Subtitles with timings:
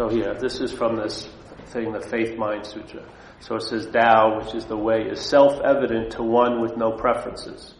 [0.00, 1.28] So here, this is from this
[1.66, 3.04] thing, the Faith Mind Sutra.
[3.40, 7.74] So it says Tao, which is the way, is self-evident to one with no preferences.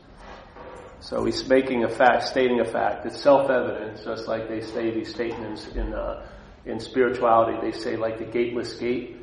[1.01, 3.07] So he's making a fact, stating a fact.
[3.07, 6.27] It's self-evident, just like they say these statements in uh,
[6.67, 7.57] in spirituality.
[7.63, 9.17] They say like the gateless gate.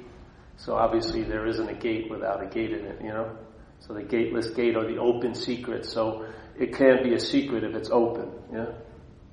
[0.55, 3.37] So obviously there isn't a gate without a gate in it, you know.
[3.81, 5.85] So the gateless gate or the open secret.
[5.85, 6.25] So
[6.59, 8.71] it can't be a secret if it's open, yeah.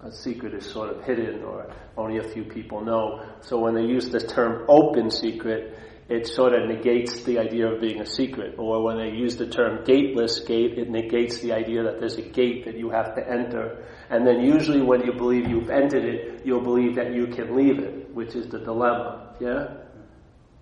[0.05, 3.25] A secret is sort of hidden or only a few people know.
[3.41, 5.79] So when they use the term open secret,
[6.11, 8.57] it sort of negates the idea of being a secret.
[8.59, 12.23] Or when they use the term gateless gate, it negates the idea that there's a
[12.23, 13.87] gate that you have to enter.
[14.11, 17.79] And then usually when you believe you've entered it, you'll believe that you can leave
[17.79, 19.35] it, which is the dilemma.
[19.41, 19.85] Yeah?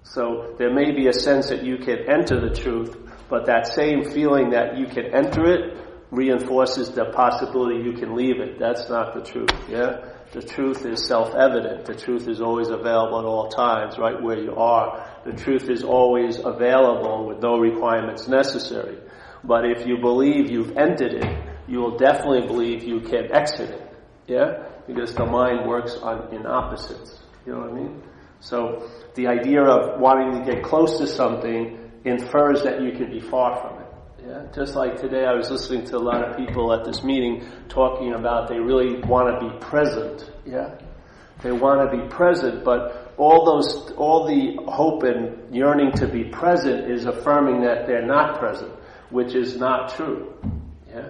[0.05, 2.97] So there may be a sense that you can enter the truth,
[3.29, 8.39] but that same feeling that you can enter it reinforces the possibility you can leave
[8.39, 8.59] it.
[8.59, 9.51] That's not the truth.
[9.69, 10.12] Yeah?
[10.33, 11.87] The truth is self-evident.
[11.87, 15.09] The truth is always available at all times, right where you are.
[15.25, 18.98] The truth is always available with no requirements necessary.
[19.42, 23.97] But if you believe you've entered it, you will definitely believe you can exit it.
[24.27, 24.69] Yeah?
[24.87, 27.19] Because the mind works on, in opposites.
[27.47, 28.03] You know what I mean?
[28.41, 33.20] So the idea of wanting to get close to something infers that you can be
[33.20, 33.81] far from it.
[34.25, 37.45] Yeah, just like today, I was listening to a lot of people at this meeting
[37.69, 40.31] talking about they really want to be present.
[40.47, 40.78] Yeah,
[41.42, 46.23] they want to be present, but all those, all the hope and yearning to be
[46.23, 48.73] present is affirming that they're not present,
[49.11, 50.33] which is not true.
[50.89, 51.09] Yeah,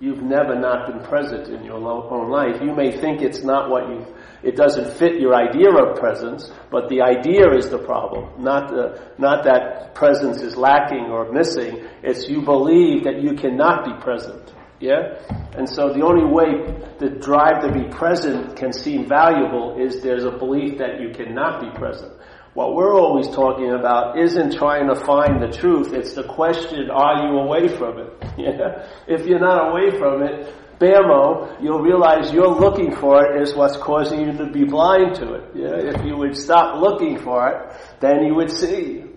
[0.00, 2.60] you've never not been present in your own life.
[2.60, 4.08] You may think it's not what you've
[4.42, 8.42] it doesn't fit your idea of presence, but the idea is the problem.
[8.42, 11.86] Not, the, not that presence is lacking or missing.
[12.02, 14.54] It's you believe that you cannot be present.
[14.80, 15.18] Yeah?
[15.56, 20.24] And so the only way the drive to be present can seem valuable is there's
[20.24, 22.12] a belief that you cannot be present.
[22.54, 25.92] What we're always talking about isn't trying to find the truth.
[25.92, 28.12] It's the question, are you away from it?
[28.38, 28.86] Yeah?
[29.08, 33.76] If you're not away from it, bammo, you'll realize you're looking for it is what's
[33.76, 35.44] causing you to be blind to it.
[35.54, 35.94] Yeah?
[35.94, 39.04] If you would stop looking for it, then you would see.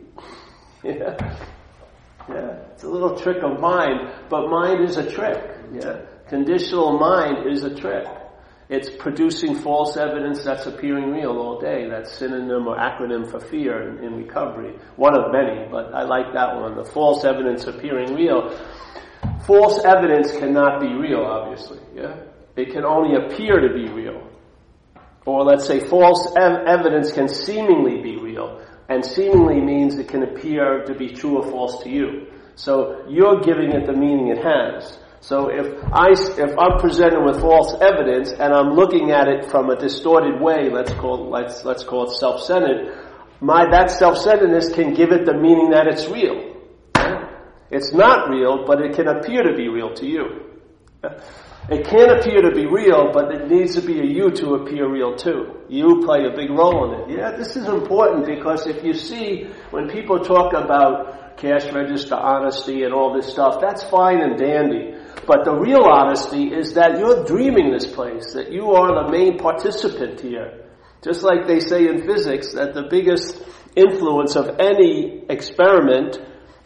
[0.84, 1.16] Yeah.
[2.28, 2.56] Yeah.
[2.74, 5.38] It's a little trick of mind, but mind is a trick.
[5.72, 6.02] Yeah.
[6.28, 8.08] Conditional mind is a trick.
[8.70, 11.90] It's producing false evidence that's appearing real all day.
[11.90, 14.76] That's synonym or acronym for fear in, in recovery.
[14.96, 16.76] One of many, but I like that one.
[16.76, 18.58] The false evidence appearing real
[19.46, 21.80] false evidence cannot be real, obviously.
[21.96, 22.24] Yeah?
[22.56, 24.28] It can only appear to be real.
[25.26, 28.62] Or let's say false ev- evidence can seemingly be real.
[28.90, 32.28] And seemingly means it can appear to be true or false to you.
[32.56, 35.00] So you're giving it the meaning it has.
[35.22, 39.70] So if I, if I'm presented with false evidence and I'm looking at it from
[39.70, 42.98] a distorted way, let's call let's, let's call it self-centered,
[43.40, 46.51] my, that self-centeredness can give it the meaning that it's real.
[47.72, 50.52] It's not real, but it can appear to be real to you.
[51.70, 54.92] It can appear to be real, but it needs to be a you to appear
[54.92, 55.62] real too.
[55.70, 57.18] You play a big role in it.
[57.18, 62.84] Yeah, this is important because if you see when people talk about cash register honesty
[62.84, 64.96] and all this stuff, that's fine and dandy.
[65.26, 69.38] But the real honesty is that you're dreaming this place, that you are the main
[69.38, 70.66] participant here.
[71.02, 73.42] Just like they say in physics that the biggest
[73.76, 76.20] influence of any experiment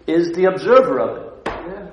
[0.07, 1.31] is the observer of it.
[1.45, 1.87] Yeah.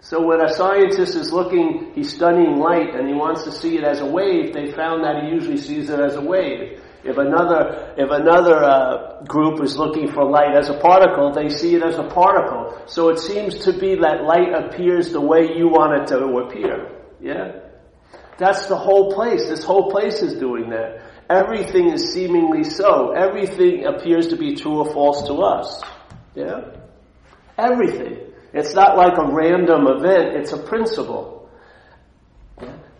[0.00, 3.84] So when a scientist is looking, he's studying light and he wants to see it
[3.84, 6.80] as a wave, they found that he usually sees it as a wave.
[7.02, 11.74] If another, if another uh, group is looking for light as a particle, they see
[11.74, 12.78] it as a particle.
[12.86, 16.90] So it seems to be that light appears the way you want it to appear.
[17.20, 17.60] Yeah?
[18.36, 19.48] That's the whole place.
[19.48, 21.02] This whole place is doing that.
[21.30, 23.12] Everything is seemingly so.
[23.12, 25.82] Everything appears to be true or false to us.
[26.34, 26.72] Yeah?
[27.60, 28.16] Everything.
[28.52, 31.48] It's not like a random event, it's a principle.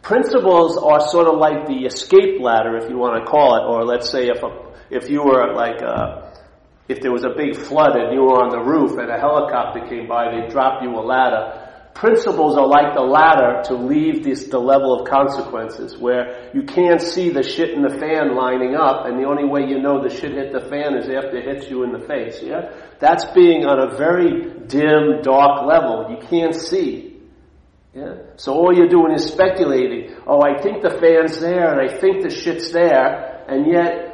[0.02, 3.84] Principles are sort of like the escape ladder, if you want to call it, or
[3.84, 4.50] let's say if a,
[4.90, 6.26] if you were like a, uh,
[6.88, 9.86] if there was a big flood and you were on the roof and a helicopter
[9.88, 14.44] came by, they drop you a ladder principles are like the ladder to leave this,
[14.44, 19.06] the level of consequences where you can't see the shit in the fan lining up
[19.06, 21.70] and the only way you know the shit hit the fan is after it hits
[21.70, 22.72] you in the face, yeah?
[22.98, 26.06] That's being on a very dim, dark level.
[26.10, 27.18] You can't see.
[27.94, 28.14] Yeah?
[28.36, 30.16] So all you're doing is speculating.
[30.26, 34.09] Oh, I think the fan's there and I think the shit's there and yet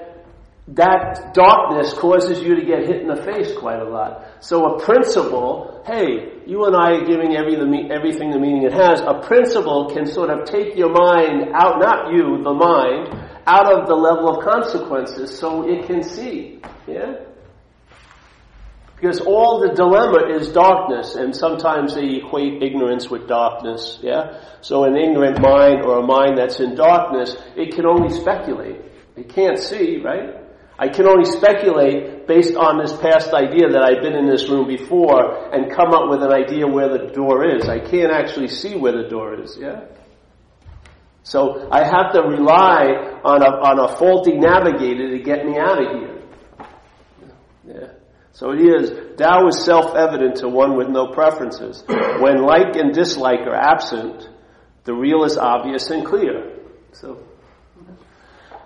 [0.69, 4.27] that darkness causes you to get hit in the face quite a lot.
[4.41, 8.73] So a principle, hey, you and I are giving every, the, everything the meaning it
[8.73, 9.01] has.
[9.01, 13.15] A principle can sort of take your mind out, not you, the mind,
[13.47, 16.61] out of the level of consequences so it can see.
[16.89, 17.15] Yeah?
[18.97, 24.41] Because all the dilemma is darkness, and sometimes they equate ignorance with darkness, yeah?
[24.63, 28.81] So an ignorant mind or a mind that's in darkness, it can only speculate.
[29.15, 30.46] It can't see, right?
[30.79, 34.67] I can only speculate based on this past idea that I've been in this room
[34.67, 37.69] before and come up with an idea where the door is.
[37.69, 39.87] I can't actually see where the door is, yeah?
[41.23, 45.83] So I have to rely on a, on a faulty navigator to get me out
[45.83, 46.23] of here.
[47.67, 47.89] Yeah.
[48.33, 51.83] So it is, Tao is self-evident to one with no preferences.
[51.89, 54.29] When like and dislike are absent,
[54.85, 56.59] the real is obvious and clear.
[56.93, 57.27] So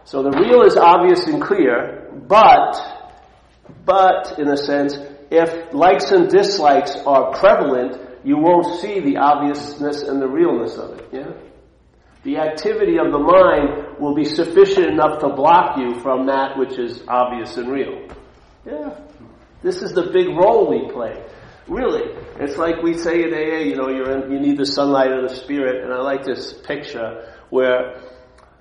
[0.04, 2.76] so the real is obvious and clear, but,
[3.84, 4.96] but in a sense,
[5.30, 10.98] if likes and dislikes are prevalent, you won't see the obviousness and the realness of
[10.98, 11.32] it, yeah?
[12.22, 16.78] The activity of the mind will be sufficient enough to block you from that which
[16.78, 18.08] is obvious and real.
[18.66, 19.00] Yeah.
[19.62, 21.24] This is the big role we play.
[21.66, 22.12] Really.
[22.38, 25.28] It's like we say in AA, you know, you're in, you need the sunlight of
[25.28, 28.02] the spirit, and I like this picture where,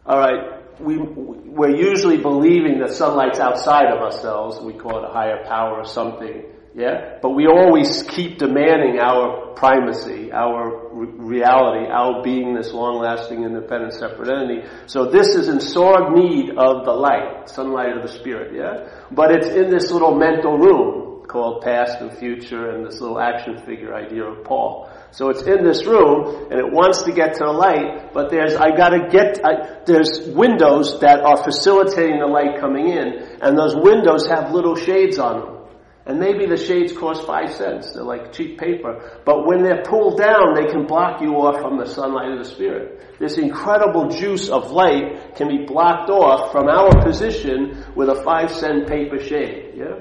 [0.06, 4.59] alright, we, we're usually believing that sunlight's outside of ourselves.
[4.59, 6.45] We call it a higher power or something.
[6.75, 7.17] Yeah?
[7.21, 13.93] But we always keep demanding our primacy, our re- reality, our being this long-lasting, independent,
[13.93, 14.67] separate entity.
[14.85, 18.89] So this is in sore need of the light, sunlight of the spirit, yeah?
[19.11, 23.57] But it's in this little mental room called past and future and this little action
[23.65, 24.89] figure idea of Paul.
[25.11, 28.56] So it's in this room and it wants to get to the light, but there's,
[28.56, 33.75] I gotta get, I, there's windows that are facilitating the light coming in and those
[33.75, 35.59] windows have little shades on them.
[36.06, 37.94] And maybe the shades cost five cents.
[37.94, 39.21] They're like cheap paper.
[39.25, 42.50] But when they're pulled down, they can block you off from the sunlight of the
[42.50, 43.19] Spirit.
[43.19, 48.50] This incredible juice of light can be blocked off from our position with a five
[48.50, 49.73] cent paper shade.
[49.75, 50.00] Yeah?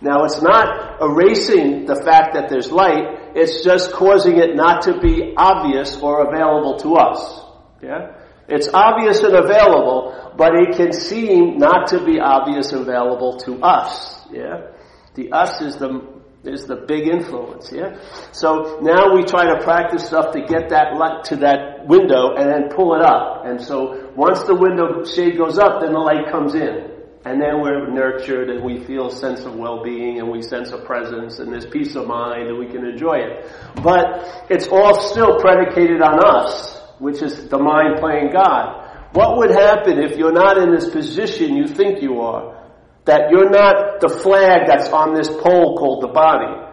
[0.00, 4.98] Now it's not erasing the fact that there's light, it's just causing it not to
[5.00, 7.44] be obvious or available to us.
[7.82, 8.16] Yeah?
[8.48, 13.62] It's obvious and available, but it can seem not to be obvious and available to
[13.62, 14.26] us.
[14.32, 14.72] Yeah?
[15.14, 18.00] The us is the is the big influence, yeah?
[18.32, 22.48] So now we try to practice stuff to get that light to that window and
[22.48, 23.44] then pull it up.
[23.44, 26.89] And so once the window shade goes up, then the light comes in.
[27.24, 30.78] And then we're nurtured and we feel a sense of well-being and we sense a
[30.78, 33.50] presence and this peace of mind and we can enjoy it.
[33.82, 39.08] But it's all still predicated on us, which is the mind playing God.
[39.12, 42.56] What would happen if you're not in this position you think you are?
[43.04, 46.68] That you're not the flag that's on this pole called the body.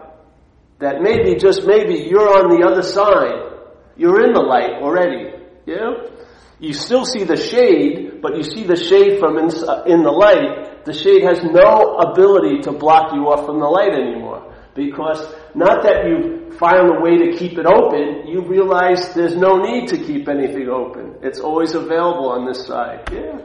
[0.78, 3.52] That maybe, just maybe, you're on the other side.
[3.96, 5.32] You're in the light already.
[5.66, 6.08] Yeah?
[6.60, 10.10] You still see the shade, but you see the shade from in, uh, in the
[10.10, 10.84] light.
[10.84, 14.54] The shade has no ability to block you off from the light anymore.
[14.74, 15.20] Because
[15.54, 19.88] not that you found a way to keep it open, you realize there's no need
[19.88, 21.16] to keep anything open.
[21.22, 23.08] It's always available on this side.
[23.12, 23.40] Yeah.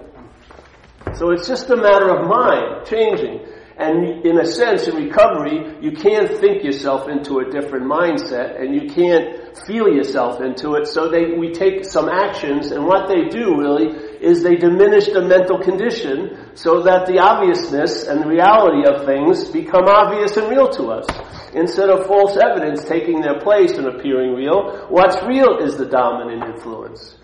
[1.15, 3.45] So it's just a matter of mind changing.
[3.77, 8.73] And in a sense, in recovery, you can't think yourself into a different mindset and
[8.75, 10.87] you can't feel yourself into it.
[10.87, 15.21] So they, we take some actions and what they do really is they diminish the
[15.21, 20.69] mental condition so that the obviousness and the reality of things become obvious and real
[20.69, 21.05] to us.
[21.53, 26.55] Instead of false evidence taking their place and appearing real, what's real is the dominant
[26.55, 27.17] influence.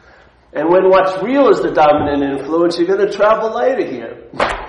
[0.51, 4.29] And when what's real is the dominant influence, you're going to travel later here.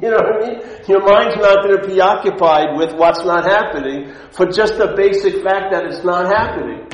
[0.00, 0.60] You know what I mean?
[0.88, 5.44] Your mind's not going to be occupied with what's not happening for just the basic
[5.44, 6.88] fact that it's not happening.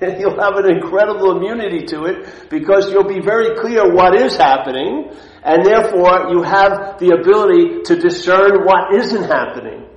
[0.18, 5.10] You'll have an incredible immunity to it because you'll be very clear what is happening
[5.42, 9.88] and therefore you have the ability to discern what isn't happening.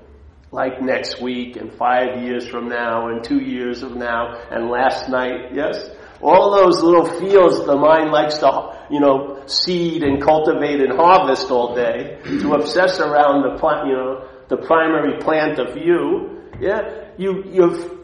[0.51, 5.10] Like next week and five years from now and two years from now and last
[5.10, 5.89] night, yes?
[6.22, 11.51] All those little fields the mind likes to, you know, seed and cultivate and harvest
[11.51, 16.42] all day to obsess around the plant, you know, the primary plant of you.
[16.60, 17.97] Yeah, you, you've,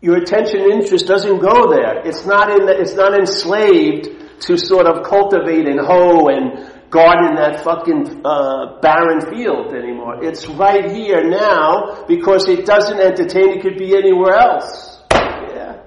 [0.00, 2.06] your attention and interest doesn't go there.
[2.06, 7.34] It's not in the, it's not enslaved to sort of cultivate and hoe and garden
[7.34, 10.24] that fucking uh, barren field anymore.
[10.24, 13.58] It's right here now because it doesn't entertain.
[13.58, 15.02] It could be anywhere else.
[15.12, 15.82] Yeah.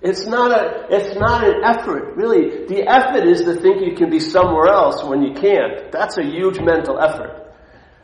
[0.00, 2.66] It's not a, it's not an effort, really.
[2.66, 5.92] The effort is to think you can be somewhere else when you can't.
[5.92, 7.45] That's a huge mental effort.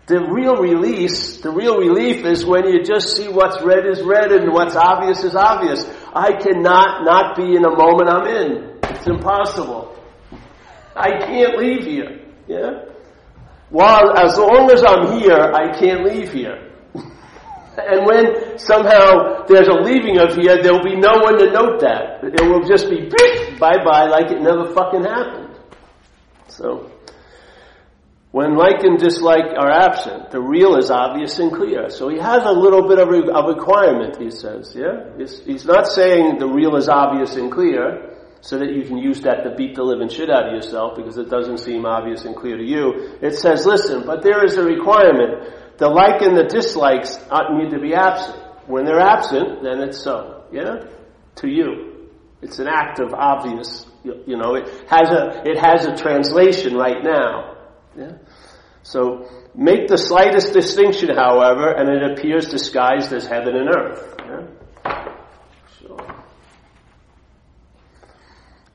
[0.06, 4.32] The real release, the real relief is when you just see what's red is red
[4.32, 5.84] and what's obvious is obvious.
[6.12, 8.78] I cannot not be in a moment I'm in.
[8.82, 9.96] It's impossible.
[10.96, 12.20] I can't leave here.
[12.48, 12.92] Yeah?
[13.70, 16.70] While, as long as I'm here, I can't leave here.
[17.78, 22.20] and when somehow there's a leaving of here, there'll be no one to note that.
[22.22, 23.08] It will just be
[23.58, 25.56] bye bye like it never fucking happened.
[26.48, 26.91] So,
[28.32, 31.90] when like and dislike are absent, the real is obvious and clear.
[31.90, 35.04] So he has a little bit of a, requirement, he says, yeah?
[35.18, 38.08] He's, not saying the real is obvious and clear,
[38.40, 41.18] so that you can use that to beat the living shit out of yourself because
[41.18, 43.18] it doesn't seem obvious and clear to you.
[43.20, 45.76] It says, listen, but there is a requirement.
[45.76, 48.42] The like and the dislikes ought need to be absent.
[48.66, 50.86] When they're absent, then it's so, yeah?
[51.36, 52.08] To you.
[52.40, 57.04] It's an act of obvious, you know, it has a, it has a translation right
[57.04, 57.51] now.
[57.96, 58.12] Yeah?
[58.82, 64.14] So, make the slightest distinction, however, and it appears disguised as heaven and earth.
[64.18, 64.46] Yeah?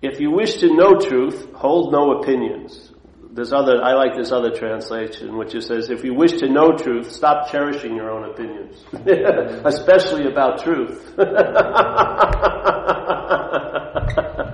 [0.01, 2.91] If you wish to know truth, hold no opinions.
[3.31, 7.11] There's other, I like this other translation, which says, if you wish to know truth,
[7.11, 8.83] stop cherishing your own opinions.
[9.65, 11.15] Especially about truth.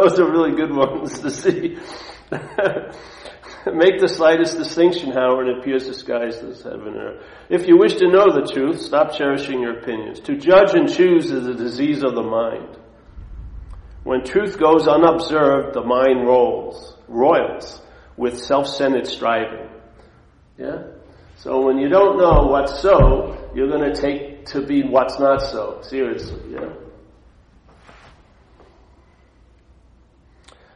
[0.00, 1.76] Those are really good ones to see.
[3.66, 7.24] Make the slightest distinction, however, and it appears disguised as heaven and earth.
[7.50, 10.20] If you wish to know the truth, stop cherishing your opinions.
[10.20, 12.78] To judge and choose is a disease of the mind.
[14.02, 17.82] When truth goes unobserved, the mind rolls, roils
[18.16, 19.68] with self-centered striving.
[20.56, 20.84] Yeah?
[21.36, 25.42] So when you don't know what's so, you're going to take to be what's not
[25.42, 25.82] so.
[25.82, 26.70] Seriously, yeah?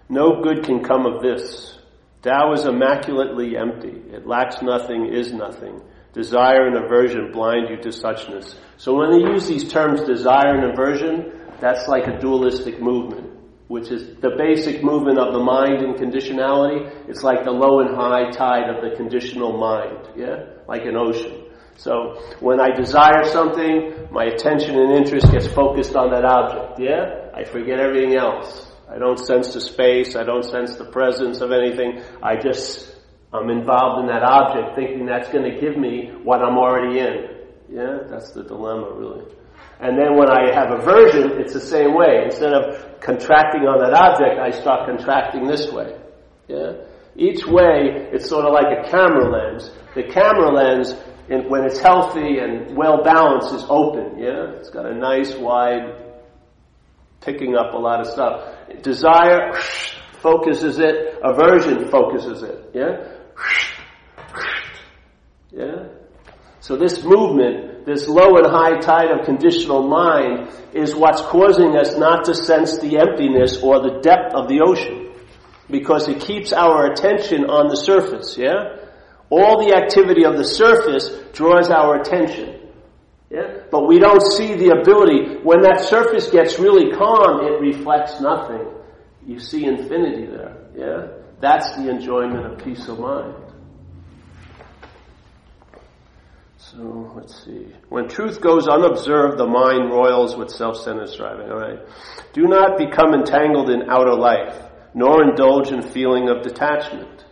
[0.08, 1.78] No good can come of this.
[2.22, 4.02] Tao is immaculately empty.
[4.12, 5.80] It lacks nothing, is nothing.
[6.12, 8.54] Desire and aversion blind you to suchness.
[8.76, 13.30] So when they use these terms desire and aversion, that's like a dualistic movement,
[13.68, 17.08] which is the basic movement of the mind and conditionality.
[17.08, 20.44] It's like the low and high tide of the conditional mind, yeah?
[20.68, 21.44] Like an ocean.
[21.76, 27.30] So when I desire something, my attention and interest gets focused on that object, yeah?
[27.34, 28.73] I forget everything else.
[28.94, 30.14] I don't sense the space.
[30.14, 32.00] I don't sense the presence of anything.
[32.22, 32.94] I just,
[33.32, 37.28] I'm involved in that object thinking that's going to give me what I'm already in.
[37.68, 39.24] Yeah, that's the dilemma really.
[39.80, 42.22] And then when I have aversion, it's the same way.
[42.24, 45.98] Instead of contracting on that object, I start contracting this way.
[46.46, 46.74] Yeah?
[47.16, 49.72] Each way, it's sort of like a camera lens.
[49.96, 50.94] The camera lens,
[51.28, 54.18] when it's healthy and well balanced, is open.
[54.18, 54.52] Yeah?
[54.58, 56.13] It's got a nice wide,
[57.24, 58.54] picking up a lot of stuff.
[58.82, 59.54] Desire
[60.20, 62.70] focuses it, aversion focuses it.
[62.74, 63.14] Yeah?
[65.50, 65.88] Yeah?
[66.60, 71.96] So this movement, this low and high tide of conditional mind is what's causing us
[71.96, 75.12] not to sense the emptiness or the depth of the ocean.
[75.70, 78.76] Because it keeps our attention on the surface, yeah?
[79.30, 82.63] All the activity of the surface draws our attention.
[83.34, 83.64] Yeah?
[83.68, 85.38] But we don't see the ability.
[85.42, 88.64] When that surface gets really calm, it reflects nothing.
[89.26, 90.56] You see infinity there.
[90.76, 91.08] Yeah?
[91.40, 93.34] That's the enjoyment of peace of mind.
[96.58, 97.72] So let's see.
[97.88, 101.50] When truth goes unobserved, the mind roils with self-centered striving.
[101.50, 101.80] All right.
[102.34, 104.62] Do not become entangled in outer life,
[104.94, 107.24] nor indulge in feeling of detachment.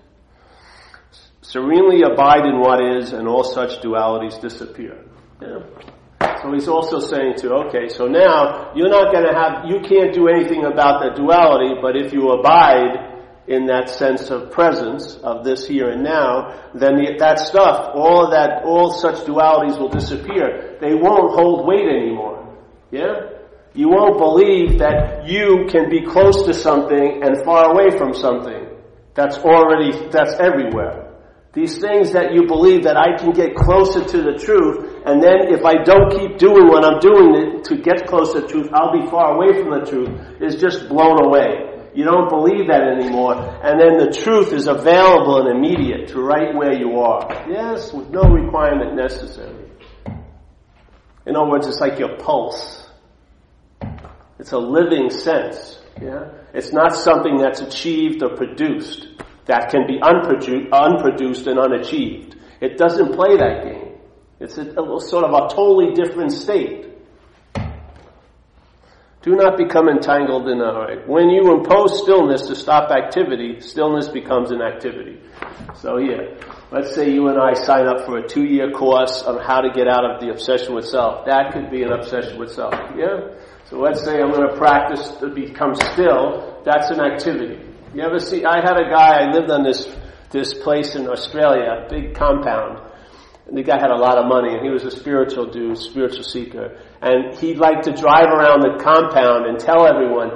[1.42, 5.01] Serenely abide in what is, and all such dualities disappear.
[5.42, 6.38] Yeah.
[6.42, 10.14] So he's also saying to, okay, so now you're not going to have, you can't
[10.14, 13.10] do anything about the duality, but if you abide
[13.48, 18.30] in that sense of presence of this here and now, then the, that stuff, all
[18.30, 20.78] that, all such dualities will disappear.
[20.80, 22.56] They won't hold weight anymore.
[22.90, 23.30] Yeah?
[23.74, 28.68] You won't believe that you can be close to something and far away from something.
[29.14, 31.11] That's already, that's everywhere.
[31.52, 35.52] These things that you believe that I can get closer to the truth, and then
[35.52, 39.06] if I don't keep doing what I'm doing to get closer to truth, I'll be
[39.10, 41.68] far away from the truth, is just blown away.
[41.94, 46.54] You don't believe that anymore, and then the truth is available and immediate to right
[46.54, 47.28] where you are.
[47.46, 49.70] Yes, with no requirement necessary.
[51.26, 52.88] In other words, it's like your pulse.
[54.38, 55.80] It's a living sense.
[56.00, 56.30] Yeah?
[56.54, 59.06] It's not something that's achieved or produced
[59.52, 62.36] that can be unproduced, unproduced and unachieved.
[62.62, 63.98] It doesn't play that game.
[64.40, 66.86] It's a, a sort of a totally different state.
[69.20, 71.06] Do not become entangled in a hurry.
[71.06, 75.20] When you impose stillness to stop activity, stillness becomes an activity.
[75.74, 76.38] So here,
[76.72, 79.86] let's say you and I sign up for a two-year course on how to get
[79.86, 81.26] out of the obsession with self.
[81.26, 82.72] That could be an obsession with self.
[82.96, 83.36] Yeah?
[83.68, 86.62] So let's say I'm going to practice to become still.
[86.64, 87.71] That's an activity.
[87.94, 89.86] You ever see, I had a guy, I lived on this,
[90.30, 92.80] this place in Australia, big compound.
[93.46, 96.24] And the guy had a lot of money and he was a spiritual dude, spiritual
[96.24, 96.80] seeker.
[97.02, 100.30] And he'd like to drive around the compound and tell everyone,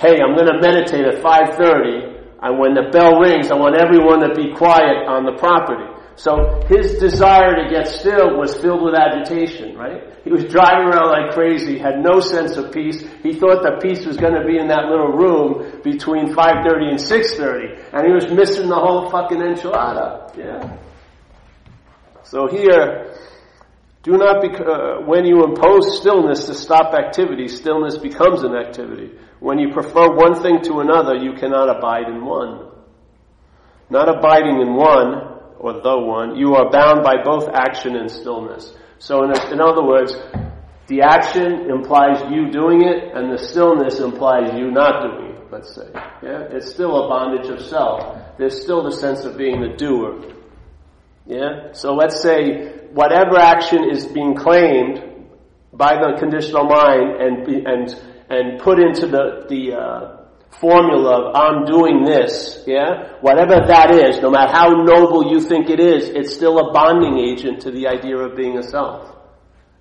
[0.00, 4.34] hey, I'm gonna meditate at 5.30 and when the bell rings, I want everyone to
[4.34, 5.91] be quiet on the property.
[6.16, 10.12] So his desire to get still was filled with agitation, right?
[10.24, 13.02] He was driving around like crazy, had no sense of peace.
[13.22, 16.98] He thought that peace was going to be in that little room between 5.30 and
[16.98, 17.92] 6.30.
[17.92, 20.36] And he was missing the whole fucking enchilada.
[20.36, 20.76] Yeah.
[22.24, 23.14] So here,
[24.02, 29.12] do not be, uh, when you impose stillness to stop activity, stillness becomes an activity.
[29.40, 32.68] When you prefer one thing to another, you cannot abide in one.
[33.90, 35.31] Not abiding in one,
[35.62, 38.74] or the one, you are bound by both action and stillness.
[38.98, 40.12] So in, in other words,
[40.88, 45.72] the action implies you doing it, and the stillness implies you not doing it, let's
[45.74, 45.88] say.
[46.22, 46.48] Yeah?
[46.50, 48.36] It's still a bondage of self.
[48.38, 50.34] There's still the sense of being the doer.
[51.26, 51.72] Yeah?
[51.72, 55.28] So let's say whatever action is being claimed
[55.72, 60.21] by the conditional mind and, and, and put into the, the, uh,
[60.60, 63.14] formula of I'm doing this, yeah?
[63.20, 67.18] Whatever that is, no matter how noble you think it is, it's still a bonding
[67.18, 69.16] agent to the idea of being a self.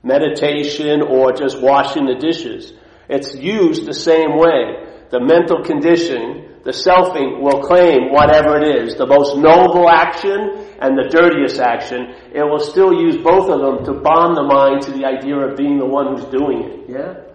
[0.04, 2.74] Meditation or just washing the dishes.
[3.10, 4.88] It's used the same way.
[5.12, 10.96] The mental condition the selfing will claim whatever it is, the most noble action and
[10.96, 12.14] the dirtiest action.
[12.34, 15.58] It will still use both of them to bond the mind to the idea of
[15.58, 16.90] being the one who's doing it.
[16.90, 17.31] Yeah?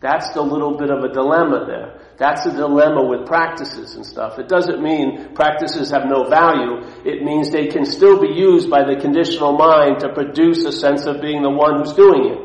[0.00, 2.00] That's the little bit of a dilemma there.
[2.18, 4.38] That's a dilemma with practices and stuff.
[4.38, 6.80] It doesn't mean practices have no value.
[7.04, 11.06] It means they can still be used by the conditional mind to produce a sense
[11.06, 12.38] of being the one who's doing it.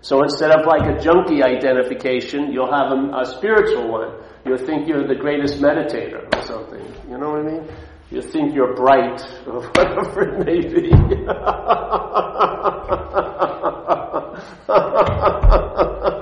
[0.00, 4.12] So instead of like a junkie identification, you'll have a, a spiritual one.
[4.44, 6.84] You'll think you're the greatest meditator or something.
[7.10, 7.68] You know what I mean?
[8.10, 10.92] You think you're bright or whatever it may be.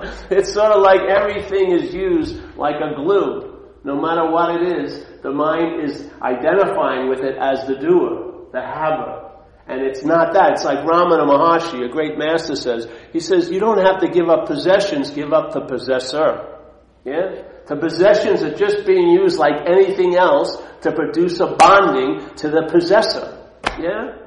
[0.30, 3.54] it's sort of like everything is used like a glue.
[3.84, 8.60] No matter what it is, the mind is identifying with it as the doer, the
[8.60, 9.26] haver.
[9.68, 10.52] And it's not that.
[10.52, 12.86] It's like Ramana Maharshi, a great master says.
[13.12, 16.58] He says, you don't have to give up possessions, give up the possessor.
[17.04, 17.42] Yeah?
[17.66, 22.68] The possessions are just being used like anything else to produce a bonding to the
[22.70, 23.42] possessor.
[23.78, 24.18] Yeah?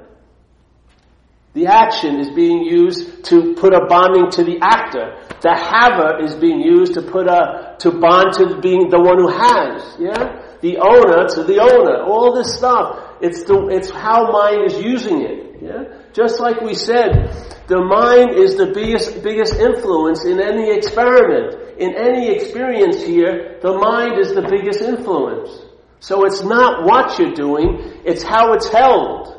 [1.54, 5.18] The action is being used to put a bonding to the actor.
[5.42, 9.30] The haver is being used to put a, to bond to being the one who
[9.30, 9.96] has.
[9.98, 10.44] Yeah?
[10.62, 12.04] The owner to the owner.
[12.04, 13.18] All this stuff.
[13.22, 15.62] It's the, it's how mind is using it.
[15.62, 15.84] Yeah?
[16.14, 17.32] Just like we said,
[17.68, 21.78] the mind is the biggest, biggest influence in any experiment.
[21.78, 25.50] In any experience here, the mind is the biggest influence.
[26.02, 29.39] So it's not what you're doing, it's how it's held.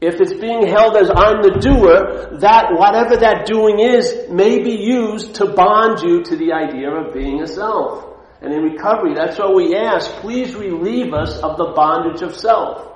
[0.00, 4.72] If it's being held as I'm the doer, that whatever that doing is may be
[4.72, 8.06] used to bond you to the idea of being a self.
[8.40, 10.10] And in recovery, that's what we ask.
[10.24, 12.90] Please relieve us of the bondage of self.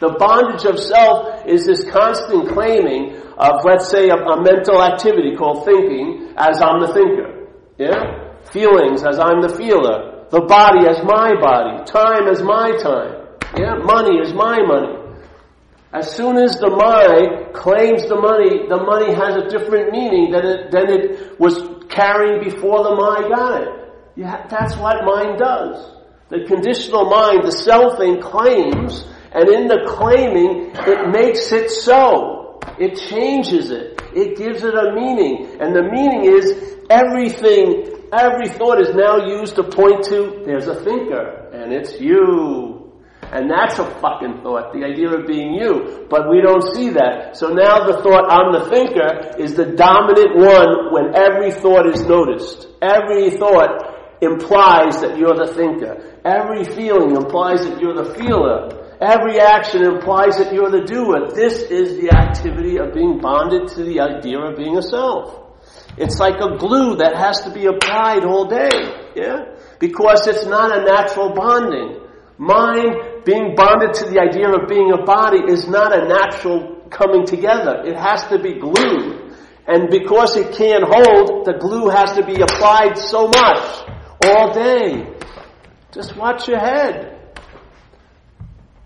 [0.00, 5.36] The bondage of self is this constant claiming of, let's say, a, a, mental activity
[5.36, 7.46] called thinking as I'm the thinker.
[7.78, 8.34] Yeah?
[8.50, 10.26] Feelings as I'm the feeler.
[10.30, 11.84] The body as my body.
[11.86, 13.38] Time as my time.
[13.56, 13.78] Yeah?
[13.78, 14.97] Money as my money.
[15.92, 20.44] As soon as the mind claims the money, the money has a different meaning than
[20.44, 23.68] it, than it was carrying before the mind got it.
[24.16, 25.96] Yeah, that's what mind does.
[26.28, 32.60] The conditional mind, the selfing claims and in the claiming, it makes it so.
[32.78, 34.00] It changes it.
[34.14, 35.58] It gives it a meaning.
[35.60, 40.82] And the meaning is everything, every thought is now used to point to, there's a
[40.82, 42.77] thinker, and it's you.
[43.30, 46.06] And that's a fucking thought, the idea of being you.
[46.08, 47.36] But we don't see that.
[47.36, 52.02] So now the thought, I'm the thinker, is the dominant one when every thought is
[52.04, 52.66] noticed.
[52.80, 56.20] Every thought implies that you're the thinker.
[56.24, 58.96] Every feeling implies that you're the feeler.
[59.00, 61.30] Every action implies that you're the doer.
[61.34, 65.48] This is the activity of being bonded to the idea of being a self.
[65.96, 68.70] It's like a glue that has to be applied all day.
[69.14, 69.54] Yeah?
[69.78, 72.00] Because it's not a natural bonding.
[72.38, 77.26] Mind being bonded to the idea of being a body is not a natural coming
[77.26, 77.82] together.
[77.84, 79.36] It has to be glued.
[79.66, 83.84] And because it can't hold, the glue has to be applied so much
[84.24, 85.12] all day.
[85.92, 87.20] Just watch your head.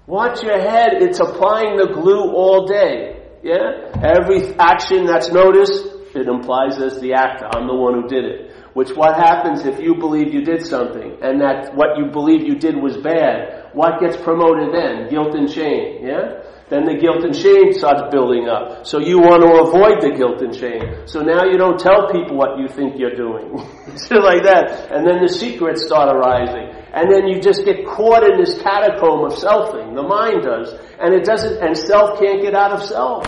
[0.09, 0.95] Watch your head.
[0.95, 3.23] It's applying the glue all day.
[3.45, 3.95] Yeah?
[4.03, 7.47] Every action that's noticed, it implies as the actor.
[7.55, 8.51] I'm the one who did it.
[8.75, 12.55] Which what happens if you believe you did something and that what you believe you
[12.55, 13.69] did was bad?
[13.75, 15.11] What gets promoted then?
[15.11, 16.43] Guilt and shame, yeah?
[16.73, 18.87] Then the guilt and shame starts building up.
[18.87, 21.05] So you want to avoid the guilt and shame.
[21.05, 23.61] So now you don't tell people what you think you're doing.
[24.11, 24.89] Like that.
[24.91, 26.73] And then the secrets start arising.
[26.95, 29.95] And then you just get caught in this catacomb of selfing.
[29.95, 30.73] The mind does.
[30.99, 33.27] And it doesn't, and self can't get out of self.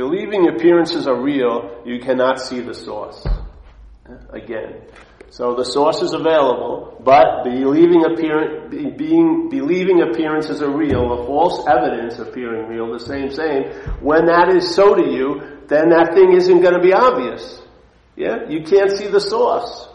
[0.00, 3.22] Believing appearances are real, you cannot see the source.
[4.30, 4.80] Again.
[5.28, 11.66] So the source is available, but believing, appear, being, believing appearances are real, a false
[11.68, 13.64] evidence appearing real, the same, same.
[14.00, 17.60] When that is so to you, then that thing isn't going to be obvious.
[18.16, 18.48] Yeah?
[18.48, 19.86] You can't see the source.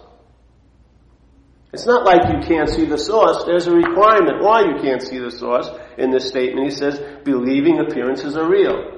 [1.74, 3.44] It's not like you can't see the source.
[3.46, 5.68] There's a requirement why you can't see the source.
[5.98, 8.94] In this statement, he says, believing appearances are real.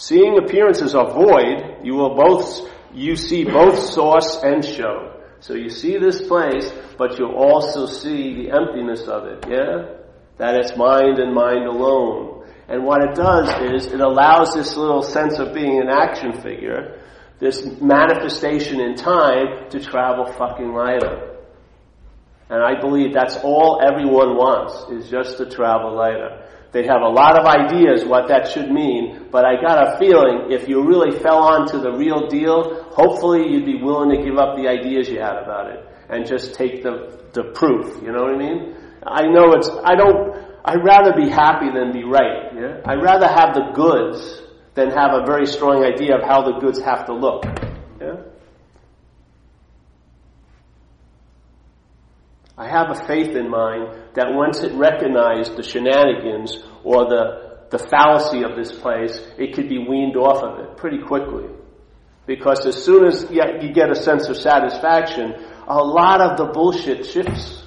[0.00, 5.20] Seeing appearances are void, you will both, you see both source and show.
[5.40, 9.96] So you see this place, but you also see the emptiness of it, yeah?
[10.36, 12.46] That it's mind and mind alone.
[12.68, 17.00] And what it does is it allows this little sense of being an action figure,
[17.40, 21.38] this manifestation in time to travel fucking lighter.
[22.48, 26.47] And I believe that's all everyone wants, is just to travel lighter.
[26.70, 30.52] They have a lot of ideas what that should mean, but I got a feeling
[30.52, 34.36] if you really fell on to the real deal, hopefully you'd be willing to give
[34.36, 38.02] up the ideas you had about it and just take the, the proof.
[38.02, 38.76] You know what I mean?
[39.06, 42.52] I know it's, I don't, I'd rather be happy than be right.
[42.54, 42.82] Yeah?
[42.84, 44.42] I'd rather have the goods
[44.74, 47.44] than have a very strong idea of how the goods have to look.
[47.98, 48.16] Yeah?
[52.58, 57.78] I have a faith in mind that once it recognized the shenanigans or the, the
[57.78, 61.44] fallacy of this place, it could be weaned off of it pretty quickly.
[62.26, 65.34] Because as soon as you get a sense of satisfaction,
[65.68, 67.62] a lot of the bullshit shifts.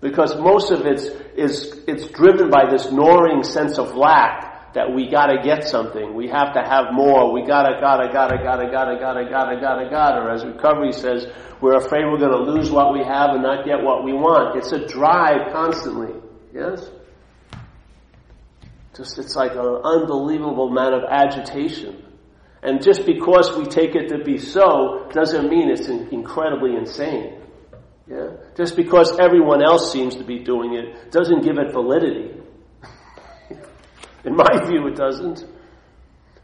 [0.00, 1.00] Because most of it
[1.36, 6.14] is it's driven by this gnawing sense of lack that we gotta get something.
[6.14, 7.32] We have to have more.
[7.32, 10.20] We gotta, gotta, gotta, gotta, gotta, gotta, gotta, gotta, gotta.
[10.20, 11.26] Or as recovery says,
[11.62, 14.58] we're afraid we're to lose what we have and not get what we want.
[14.58, 16.12] It's a drive constantly.
[16.52, 16.90] Yes?
[18.94, 22.04] Just, it's like an unbelievable amount of agitation.
[22.62, 27.40] And just because we take it to be so doesn't mean it's incredibly insane.
[28.06, 28.32] Yeah?
[28.58, 32.42] Just because everyone else seems to be doing it doesn't give it validity.
[34.26, 35.44] In my view, it doesn't.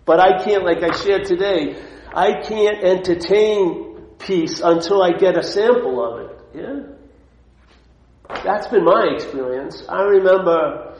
[0.05, 1.77] But I can't, like I shared today,
[2.15, 6.41] I can't entertain peace until I get a sample of it.
[6.55, 8.41] Yeah?
[8.45, 9.85] That's been my experience.
[9.89, 10.97] I remember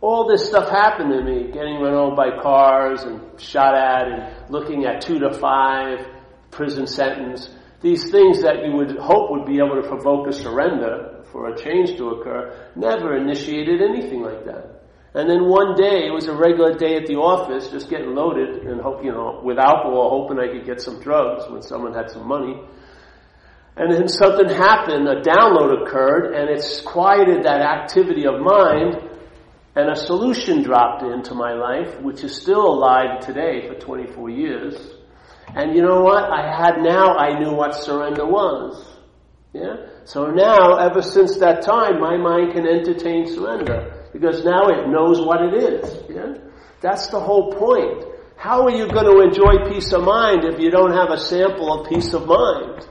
[0.00, 4.50] all this stuff happened to me, getting run over by cars and shot at and
[4.50, 6.06] looking at two to five
[6.50, 7.50] prison sentence.
[7.80, 11.56] These things that you would hope would be able to provoke a surrender for a
[11.56, 14.77] change to occur never initiated anything like that.
[15.14, 18.66] And then one day, it was a regular day at the office, just getting loaded
[18.66, 22.10] and hope, you know, with alcohol, hoping I could get some drugs when someone had
[22.10, 22.60] some money.
[23.76, 28.96] And then something happened, a download occurred, and it's quieted that activity of mind,
[29.76, 34.76] and a solution dropped into my life, which is still alive today for 24 years.
[35.54, 36.24] And you know what?
[36.24, 38.84] I had now, I knew what surrender was.
[39.54, 39.76] Yeah?
[40.04, 45.20] So now, ever since that time, my mind can entertain surrender because now it knows
[45.20, 46.02] what it is.
[46.10, 46.34] Yeah?
[46.80, 48.04] That's the whole point.
[48.36, 51.72] How are you going to enjoy peace of mind if you don't have a sample
[51.72, 52.88] of peace of mind?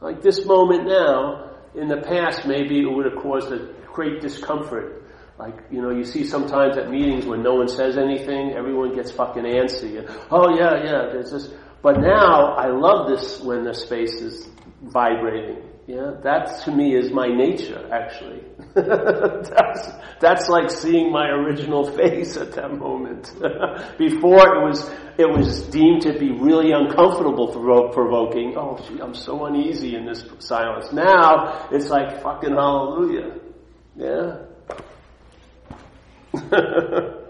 [0.00, 5.03] Like this moment now, in the past, maybe it would have caused a great discomfort
[5.38, 9.10] like, you know, you see sometimes at meetings when no one says anything, everyone gets
[9.10, 9.98] fucking antsy.
[9.98, 11.50] And, oh yeah, yeah, there's this.
[11.82, 14.48] But now, I love this when the space is
[14.82, 15.70] vibrating.
[15.86, 18.42] Yeah, that to me is my nature, actually.
[18.74, 23.34] that's, that's like seeing my original face at that moment.
[23.98, 28.54] Before it was, it was deemed to be really uncomfortable, provoking.
[28.56, 30.90] Oh, gee, I'm so uneasy in this silence.
[30.90, 33.40] Now, it's like fucking hallelujah.
[33.94, 34.53] Yeah.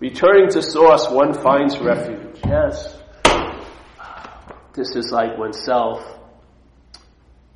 [0.00, 2.40] Returning to source, one finds refuge.
[2.44, 2.96] Yes.
[4.74, 6.14] This is like when self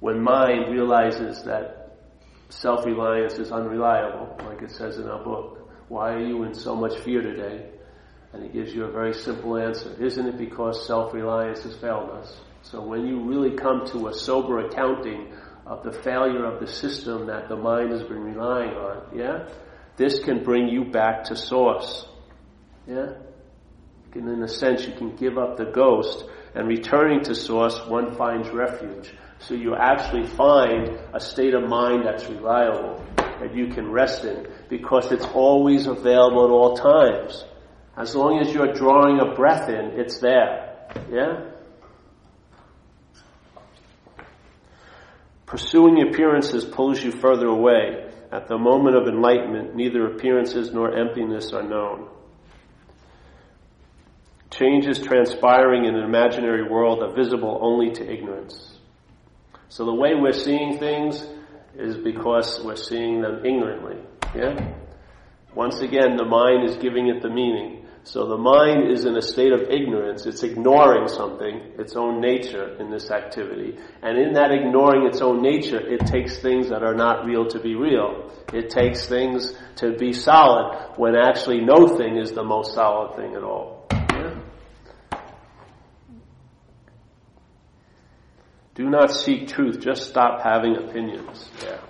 [0.00, 1.96] when mind realizes that
[2.50, 6.96] self-reliance is unreliable, like it says in our book, why are you in so much
[7.00, 7.70] fear today?
[8.33, 9.92] And he gives you a very simple answer.
[10.02, 12.40] Isn't it because self-reliance has failed us?
[12.62, 15.33] So when you really come to a sober accounting
[15.66, 19.48] of the failure of the system that the mind has been relying on, yeah,
[19.98, 22.06] this can bring you back to source.
[22.87, 23.14] Yeah?
[24.14, 28.16] And in a sense, you can give up the ghost and returning to source, one
[28.16, 29.12] finds refuge.
[29.40, 34.48] So you actually find a state of mind that's reliable that you can rest in
[34.68, 37.44] because it's always available at all times.
[37.96, 40.88] As long as you're drawing a breath in, it's there.
[41.11, 41.50] Yeah?
[45.46, 48.08] Pursuing appearances pulls you further away.
[48.31, 52.09] At the moment of enlightenment, neither appearances nor emptiness are known.
[54.51, 58.79] Changes transpiring in an imaginary world are visible only to ignorance.
[59.69, 61.25] So the way we're seeing things
[61.77, 63.97] is because we're seeing them ignorantly.
[64.35, 64.75] Yeah?
[65.55, 67.78] Once again, the mind is giving it the meaning.
[68.09, 70.25] So the mind is in a state of ignorance.
[70.25, 73.77] It's ignoring something, its own nature in this activity.
[74.03, 77.61] And in that ignoring its own nature, it takes things that are not real to
[77.61, 78.33] be real.
[78.51, 83.35] It takes things to be solid when actually no thing is the most solid thing
[83.35, 83.87] at all.
[88.75, 91.51] Do not seek truth, just stop having opinions.
[91.62, 91.81] Yeah.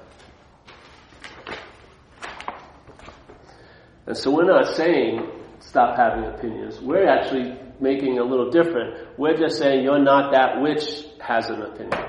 [4.07, 5.38] And so we're not saying
[5.69, 6.81] stop having opinions.
[6.81, 9.19] We're actually making a little different.
[9.19, 12.05] We're just saying you're not that which has an opinion.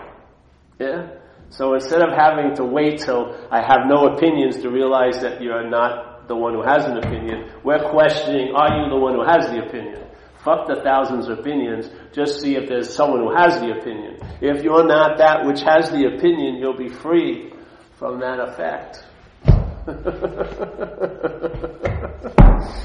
[0.79, 1.09] Yeah?
[1.49, 5.69] So instead of having to wait till I have no opinions to realize that you're
[5.69, 9.47] not the one who has an opinion, we're questioning, are you the one who has
[9.47, 10.05] the opinion?
[10.45, 11.89] Fuck the thousands of opinions.
[12.13, 14.19] Just see if there's someone who has the opinion.
[14.39, 17.51] If you're not that which has the opinion, you'll be free
[17.97, 19.03] from that effect.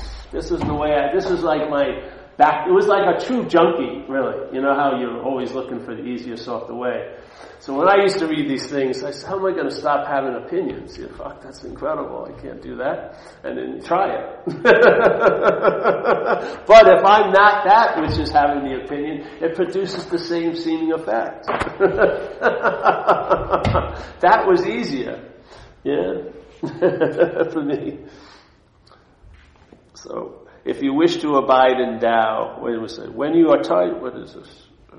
[0.35, 3.47] this is the way I, this is like my back, it was like a true
[3.47, 4.53] junkie, really.
[4.53, 7.15] You know how you're always looking for the easiest off the way.
[7.61, 9.75] So when I used to read these things, I said, how am I going to
[9.75, 10.99] stop having opinions?
[10.99, 12.29] You know, fuck, that's incredible.
[12.29, 13.17] I can't do that.
[13.43, 14.45] And then try it.
[16.67, 20.93] but if I'm not that which is having the opinion, it produces the same seeming
[20.93, 21.47] effect.
[24.21, 25.31] that was easier.
[25.85, 26.25] Yeah.
[27.53, 28.01] For me.
[30.05, 33.15] So, if you wish to abide in Tao, wait a second.
[33.15, 34.63] When you are tired, what is this?
[34.93, 34.97] Uh,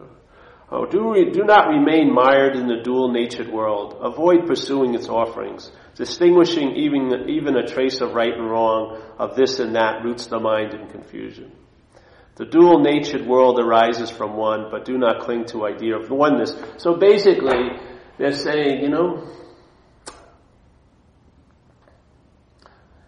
[0.71, 3.97] oh, do, re, do not remain mired in the dual-natured world.
[4.01, 5.71] Avoid pursuing its offerings.
[5.95, 10.39] Distinguishing even, even a trace of right and wrong, of this and that, roots the
[10.39, 11.51] mind in confusion.
[12.37, 16.55] The dual-natured world arises from one, but do not cling to idea of oneness.
[16.77, 17.77] So basically,
[18.17, 19.29] they're saying, you know,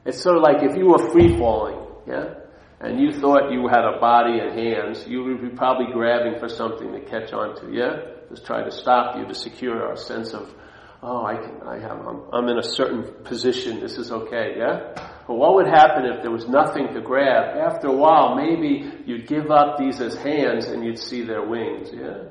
[0.06, 2.34] it's sort of like if you were free falling, yeah?
[2.80, 6.48] and you thought you had a body and hands, you would be probably grabbing for
[6.48, 7.98] something to catch onto, yeah?
[8.30, 10.54] Just try to stop you to secure our sense of,
[11.02, 14.94] oh, I can, I have, I'm, I'm in a certain position, this is okay, yeah?
[15.28, 17.58] But what would happen if there was nothing to grab?
[17.58, 21.90] After a while, maybe you'd give up these as hands and you'd see their wings,
[21.92, 22.30] yeah?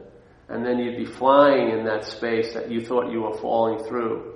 [0.49, 4.35] And then you'd be flying in that space that you thought you were falling through.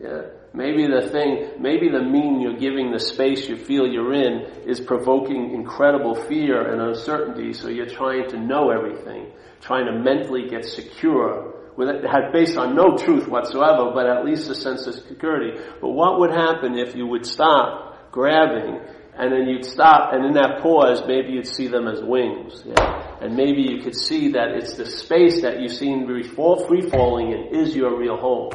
[0.00, 0.22] Yeah?
[0.56, 4.80] Maybe the thing, maybe the mean you're giving the space you feel you're in is
[4.80, 10.64] provoking incredible fear and uncertainty, so you're trying to know everything, trying to mentally get
[10.64, 15.60] secure, with it based on no truth whatsoever, but at least a sense of security.
[15.82, 18.80] But what would happen if you would stop grabbing
[19.18, 22.62] and then you'd stop, and in that pause, maybe you'd see them as wings.
[22.64, 23.18] Yeah?
[23.20, 26.88] And maybe you could see that it's the space that you seem to be free
[26.88, 28.52] falling in is your real home.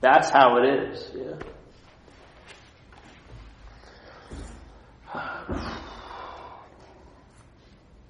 [0.00, 1.10] That's how it is.
[1.14, 1.34] Yeah.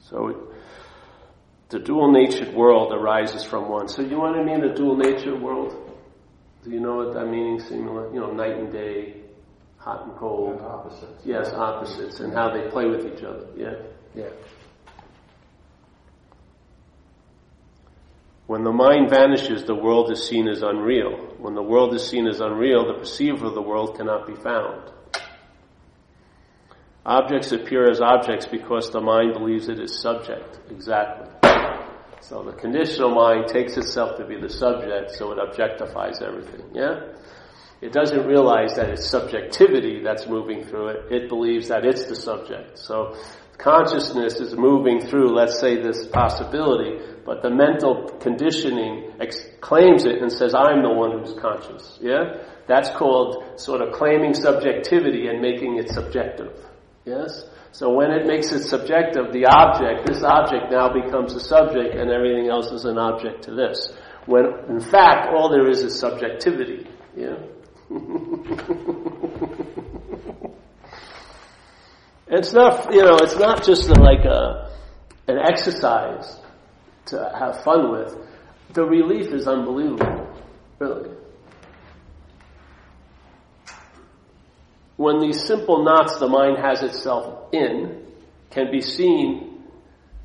[0.00, 0.48] So
[1.68, 3.88] the dual natured world arises from one.
[3.88, 5.74] So you know what I mean, the dual natured world?
[6.64, 7.68] Do you know what that means?
[7.68, 9.22] Similar, you know, night and day,
[9.76, 10.56] hot and cold.
[10.56, 11.22] And opposites.
[11.24, 13.46] Yes, opposites, and how they play with each other.
[13.56, 13.74] Yeah,
[14.14, 14.30] yeah.
[18.46, 21.27] When the mind vanishes, the world is seen as unreal.
[21.38, 24.90] When the world is seen as unreal, the perceiver of the world cannot be found.
[27.06, 30.58] Objects appear as objects because the mind believes it is subject.
[30.70, 31.28] Exactly.
[32.20, 36.62] So the conditional mind takes itself to be the subject, so it objectifies everything.
[36.74, 37.12] Yeah?
[37.80, 41.12] It doesn't realize that it's subjectivity that's moving through it.
[41.12, 42.78] It believes that it's the subject.
[42.78, 43.16] So
[43.58, 50.22] consciousness is moving through, let's say, this possibility, but the mental conditioning ex- claims it
[50.22, 51.98] and says, I'm the one who's conscious.
[52.00, 52.44] Yeah?
[52.66, 56.52] That's called sort of claiming subjectivity and making it subjective.
[57.04, 57.44] Yes?
[57.72, 62.10] So when it makes it subjective, the object, this object now becomes a subject and
[62.10, 63.92] everything else is an object to this.
[64.26, 66.86] When in fact all there is is subjectivity.
[67.16, 67.36] Yeah?
[72.30, 74.70] it's not, you know, it's not just like a,
[75.26, 76.36] an exercise
[77.06, 78.16] to have fun with.
[78.74, 80.28] The relief is unbelievable,
[80.78, 81.10] really.
[84.96, 88.04] When these simple knots the mind has itself in
[88.50, 89.62] can be seen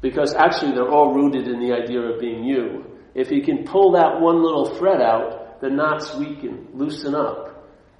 [0.01, 2.85] because actually they're all rooted in the idea of being you.
[3.15, 7.52] If you can pull that one little thread out, the knots weaken, loosen up.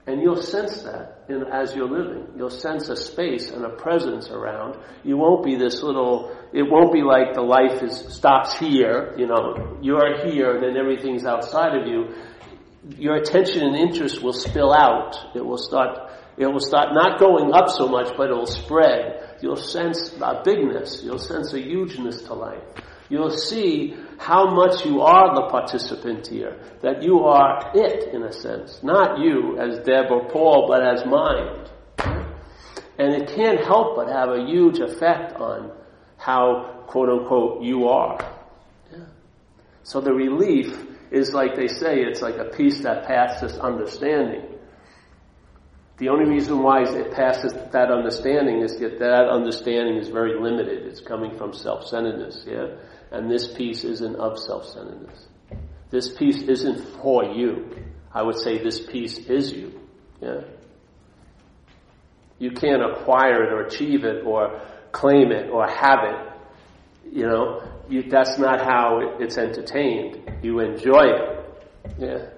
[0.06, 2.28] And you'll sense that in, as you're living.
[2.36, 4.78] You'll sense a space and a presence around.
[5.04, 9.28] You won't be this little, it won't be like the life is, stops here, you
[9.28, 12.16] know, you're here and then everything's outside of you.
[12.98, 15.16] Your attention and interest will spill out.
[15.36, 19.38] It will start, it will start not going up so much, but it will spread.
[19.42, 21.02] You'll sense a bigness.
[21.02, 22.62] You'll sense a hugeness to life.
[23.10, 28.32] You'll see how much you are the participant here, that you are it in a
[28.32, 31.70] sense, not you as Deb or Paul, but as mind.
[32.98, 35.72] And it can't help but have a huge effect on
[36.18, 38.18] how, quote unquote, you are.
[39.84, 44.48] So the relief is like they say, it's like a peace that passes understanding.
[45.98, 50.88] The only reason why it passes that understanding is that that understanding is very limited.
[50.88, 52.68] It's coming from self-centeredness, yeah?
[53.14, 55.28] And this peace isn't of self-centeredness.
[55.92, 57.70] This peace isn't for you.
[58.12, 59.80] I would say this peace is you.
[60.20, 60.42] Yeah.
[62.40, 64.60] You can't acquire it or achieve it or
[64.92, 67.14] claim it or have it.
[67.16, 70.20] You know, you, that's not how it's entertained.
[70.42, 71.64] You enjoy it.
[72.00, 72.30] Yeah.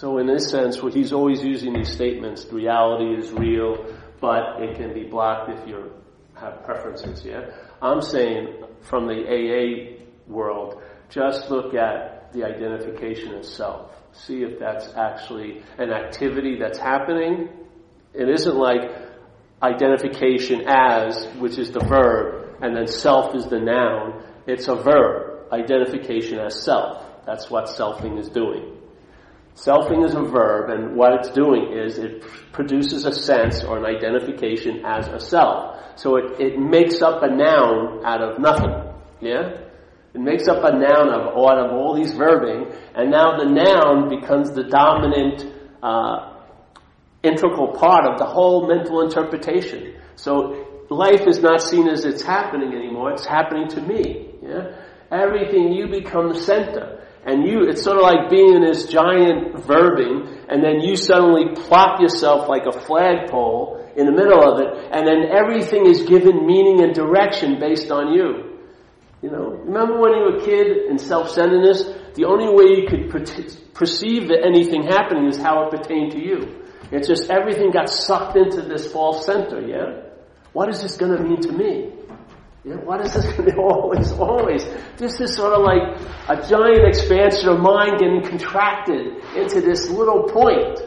[0.00, 3.84] So in this sense, what he's always using these statements, reality is real,
[4.18, 5.92] but it can be blocked if you
[6.32, 7.50] have preferences, yeah?
[7.82, 13.90] I'm saying from the AA world, just look at the identification itself.
[14.12, 17.50] See if that's actually an activity that's happening.
[18.14, 18.90] It isn't like
[19.62, 24.24] identification as, which is the verb, and then self is the noun.
[24.46, 27.04] It's a verb, identification as self.
[27.26, 28.78] That's what selfing is doing.
[29.54, 33.84] Selfing is a verb, and what it's doing is it produces a sense or an
[33.84, 35.76] identification as a self.
[35.96, 38.72] So it, it makes up a noun out of nothing.
[39.20, 39.58] Yeah?
[40.14, 44.08] It makes up a noun of, out of all these verbing, and now the noun
[44.08, 45.44] becomes the dominant,
[45.82, 46.36] uh,
[47.22, 49.94] integral part of the whole mental interpretation.
[50.16, 54.30] So life is not seen as it's happening anymore, it's happening to me.
[54.42, 54.74] Yeah?
[55.12, 57.04] Everything, you become the center.
[57.26, 61.54] And you, it's sort of like being in this giant verbing, and then you suddenly
[61.54, 66.46] plop yourself like a flagpole in the middle of it, and then everything is given
[66.46, 68.58] meaning and direction based on you.
[69.20, 71.84] You know, remember when you were a kid in self-centeredness?
[72.14, 73.10] The only way you could
[73.74, 76.64] perceive that anything happening is how it pertained to you.
[76.90, 80.08] It's just everything got sucked into this false center, yeah?
[80.52, 81.92] What is this going to mean to me?
[82.62, 84.64] Yeah, what is this going to be always, always?
[84.98, 85.96] This is sort of like
[86.28, 90.78] a giant expansion of mind getting contracted into this little point.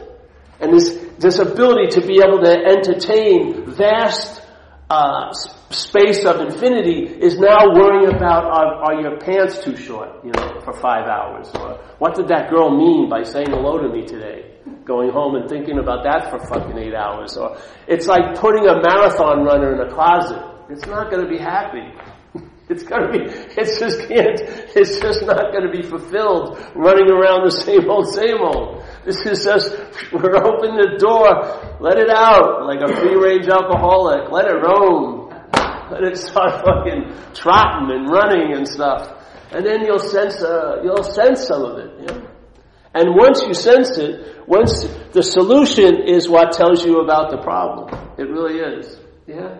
[0.60, 4.42] And this, this ability to be able to entertain vast
[4.88, 5.32] uh,
[5.70, 10.60] space of infinity is now worrying about are, are, your pants too short, you know,
[10.60, 11.50] for five hours?
[11.56, 14.52] Or what did that girl mean by saying hello to me today?
[14.84, 17.36] Going home and thinking about that for fucking eight hours.
[17.36, 17.58] Or
[17.88, 21.92] it's like putting a marathon runner in a closet it's not going to be happy.
[22.66, 23.18] It's to be,
[23.60, 24.40] it's just can't,
[24.74, 28.82] it's just not going to be fulfilled running around the same old, same old.
[29.04, 29.76] This is just,
[30.12, 35.28] we're opening the door, let it out, like a free range alcoholic, let it roam.
[35.90, 39.12] Let it start fucking trotting and running and stuff.
[39.52, 42.28] And then you'll sense, uh, you'll sense some of it, you know?
[42.94, 47.92] And once you sense it, once the solution is what tells you about the problem.
[48.16, 48.98] It really is.
[49.26, 49.58] Yeah?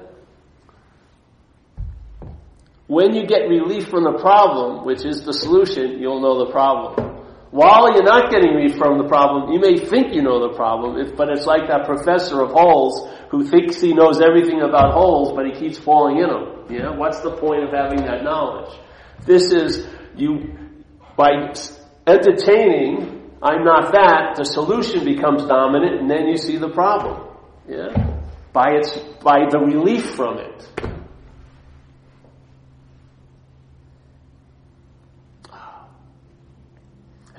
[2.86, 7.14] When you get relief from the problem, which is the solution, you'll know the problem.
[7.50, 11.00] While you're not getting relief from the problem, you may think you know the problem,
[11.16, 15.46] but it's like that professor of holes who thinks he knows everything about holes, but
[15.46, 16.66] he keeps falling in them.
[16.68, 16.90] Yeah?
[16.90, 18.76] What's the point of having that knowledge?
[19.24, 20.58] This is, you,
[21.16, 21.54] by
[22.06, 27.28] entertaining, I'm not that, the solution becomes dominant, and then you see the problem.
[27.66, 27.94] Yeah?
[28.52, 30.93] By its, by the relief from it.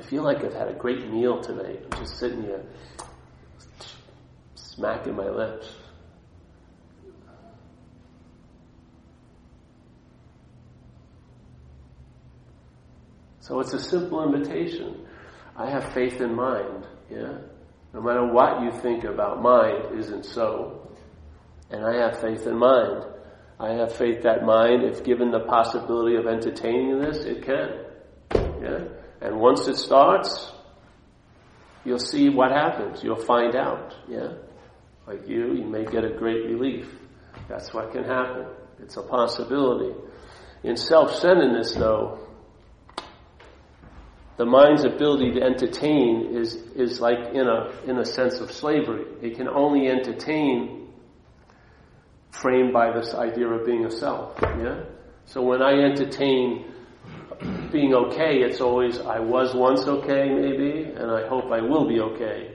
[0.10, 1.80] Feel like I've had a great meal today.
[1.84, 2.64] I'm just sitting here
[4.56, 5.68] smacking my lips.
[13.40, 15.06] So it's a simple invitation.
[15.56, 17.38] I have faith in mind, yeah?
[17.94, 20.92] No matter what you think about mind isn't so.
[21.70, 23.06] And I have faith in mind.
[23.60, 27.86] I have faith that mind, if given the possibility of entertaining this, it can.
[28.62, 28.80] Yeah?
[29.22, 30.52] And once it starts,
[31.84, 33.04] you'll see what happens.
[33.04, 33.96] You'll find out.
[34.08, 34.34] Yeah?
[35.08, 36.88] Like you, you may get a great relief.
[37.48, 38.48] That's what can happen.
[38.80, 39.94] It's a possibility.
[40.64, 42.20] In self-centeredness, though,
[44.38, 49.06] the mind's ability to entertain is, is like in a, in a sense of slavery.
[49.22, 50.90] It can only entertain
[52.32, 54.38] framed by this idea of being a self.
[54.42, 54.84] Yeah?
[55.26, 56.66] So when I entertain
[57.72, 62.00] being okay, it's always, I was once okay, maybe, and I hope I will be
[62.00, 62.52] okay.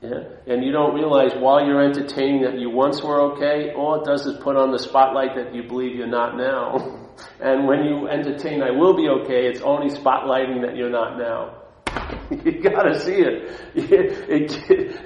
[0.00, 0.24] Yeah?
[0.46, 4.26] And you don't realize while you're entertaining that you once were okay, all it does
[4.26, 7.08] is put on the spotlight that you believe you're not now.
[7.40, 11.58] and when you entertain, I will be okay, it's only spotlighting that you're not now.
[12.44, 13.50] you gotta see it.
[13.74, 15.00] it, it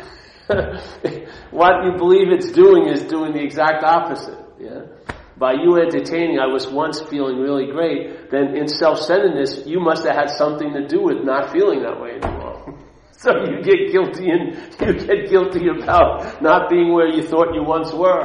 [1.50, 4.38] what you believe it's doing is doing the exact opposite.
[4.60, 4.82] Yeah?
[5.38, 10.16] By you entertaining, I was once feeling really great, then in self-centeredness, you must have
[10.16, 12.78] had something to do with not feeling that way anymore.
[13.12, 17.62] so you get guilty and you get guilty about not being where you thought you
[17.62, 18.24] once were.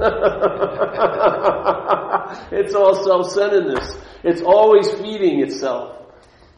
[2.50, 3.96] it's all self-centeredness.
[4.24, 5.98] It's always feeding itself.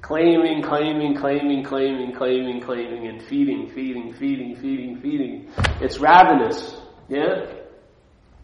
[0.00, 5.50] Claiming, claiming, claiming, claiming, claiming, claiming, and feeding, feeding, feeding, feeding, feeding.
[5.80, 6.74] It's ravenous.
[7.08, 7.63] Yeah?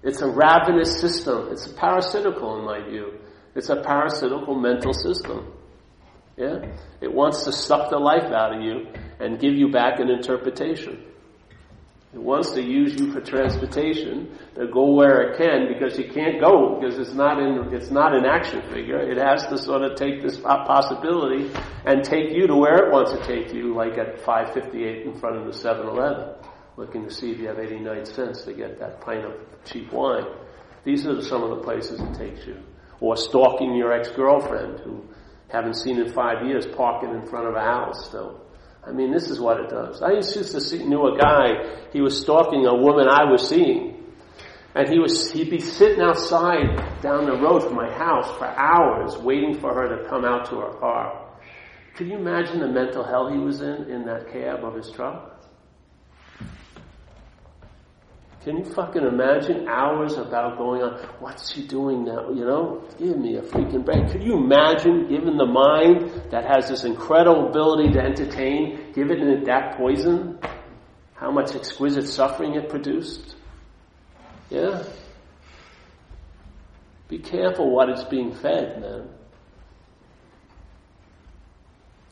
[0.02, 1.48] It's a ravenous system.
[1.50, 3.18] It's a parasitical in my view.
[3.54, 5.52] It's a parasitical mental system.
[6.36, 6.64] Yeah?
[7.00, 8.86] It wants to suck the life out of you
[9.18, 11.04] and give you back an interpretation.
[12.12, 16.40] It wants to use you for transportation to go where it can because you can't
[16.40, 18.98] go because it's not in, it's not an action figure.
[18.98, 21.52] It has to sort of take this possibility
[21.84, 25.36] and take you to where it wants to take you, like at 558 in front
[25.36, 26.34] of the 7-Eleven
[26.80, 29.34] looking to see if you have 89 cents to get that pint of
[29.66, 30.24] cheap wine.
[30.82, 32.56] These are some of the places it takes you.
[33.00, 35.04] Or stalking your ex-girlfriend who
[35.48, 38.40] haven't seen in five years parking in front of a house still.
[38.86, 40.00] I mean, this is what it does.
[40.00, 44.02] I used to see, knew a guy, he was stalking a woman I was seeing.
[44.74, 49.18] And he was, he'd be sitting outside down the road from my house for hours
[49.18, 51.28] waiting for her to come out to her car.
[51.96, 55.39] Could you imagine the mental hell he was in, in that cab of his truck?
[58.42, 60.98] Can you fucking imagine hours about going on?
[61.20, 62.30] What's he doing now?
[62.30, 64.10] You know, give me a freaking break.
[64.10, 69.44] Could you imagine giving the mind that has this incredible ability to entertain, give it
[69.44, 70.38] that poison?
[71.14, 73.36] How much exquisite suffering it produced?
[74.48, 74.84] Yeah?
[77.08, 79.08] Be careful what it's being fed, man.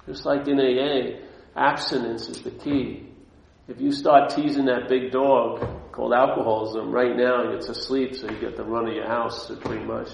[0.04, 1.20] Just like in AA,
[1.56, 3.06] abstinence is the key.
[3.66, 5.66] If you start teasing that big dog
[5.98, 9.84] called alcoholism, right now it's asleep, so you get the run of your house pretty
[9.84, 10.08] much.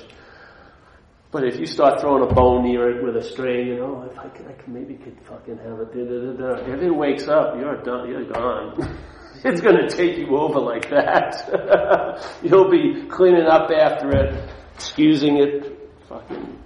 [1.30, 4.18] But if you start throwing a bone near it with a string, you know, if
[4.18, 6.72] I could, I could maybe could fucking have a da da da da.
[6.72, 8.08] If it wakes up, you're done.
[8.08, 8.98] You're gone.
[9.44, 12.24] it's going to take you over like that.
[12.42, 16.58] You'll be cleaning up after it, excusing it, fucking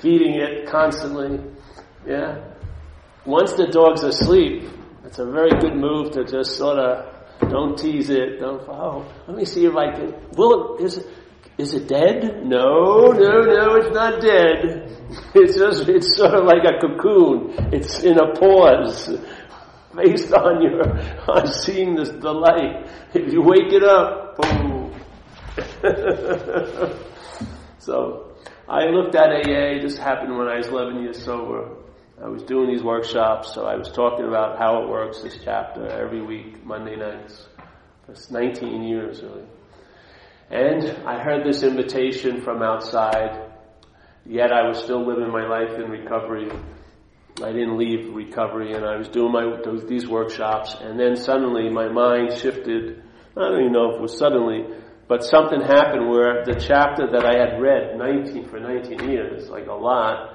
[0.00, 1.40] feeding it constantly.
[2.06, 2.44] Yeah.
[3.26, 4.62] Once the dog's asleep,
[5.04, 8.40] it's a very good move to just sort of don't tease it.
[8.40, 8.62] Don't.
[8.68, 10.14] Oh, let me see if I can.
[10.36, 10.84] Will it?
[10.84, 11.06] Is it?
[11.58, 12.44] Is it dead?
[12.44, 13.74] No, no, no.
[13.76, 14.94] It's not dead.
[15.34, 15.88] It's just.
[15.88, 17.54] It's sort of like a cocoon.
[17.72, 19.08] It's in a pause,
[19.96, 20.82] based on your
[21.30, 22.86] on seeing this the light.
[23.14, 24.94] If you wake it up, boom.
[27.78, 28.34] so,
[28.68, 29.80] I looked at AA.
[29.80, 31.77] This happened when I was 11 years sober.
[32.20, 35.86] I was doing these workshops, so I was talking about how it works, this chapter,
[35.86, 37.46] every week, Monday nights.
[38.08, 39.44] It's 19 years, really.
[40.50, 43.52] And I heard this invitation from outside,
[44.26, 46.50] yet I was still living my life in recovery.
[47.40, 51.88] I didn't leave recovery, and I was doing my these workshops, and then suddenly my
[51.88, 53.00] mind shifted.
[53.36, 54.66] I don't even know if it was suddenly,
[55.06, 59.68] but something happened where the chapter that I had read 19 for 19 years, like
[59.68, 60.34] a lot,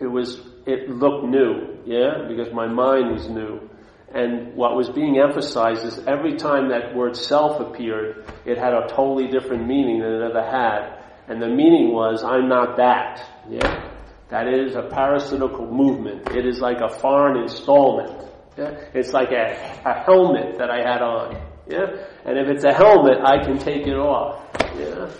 [0.00, 3.68] it was it looked new, yeah, because my mind was new.
[4.12, 8.88] And what was being emphasized is every time that word self appeared, it had a
[8.88, 10.98] totally different meaning than it ever had.
[11.28, 13.24] And the meaning was, I'm not that.
[13.48, 13.88] Yeah?
[14.30, 16.28] That is a parasitical movement.
[16.30, 18.28] It is like a foreign installment.
[18.58, 18.80] Yeah?
[18.94, 21.40] It's like a, a helmet that I had on.
[21.68, 21.86] Yeah?
[22.24, 24.44] And if it's a helmet, I can take it off.
[24.76, 25.10] Yeah?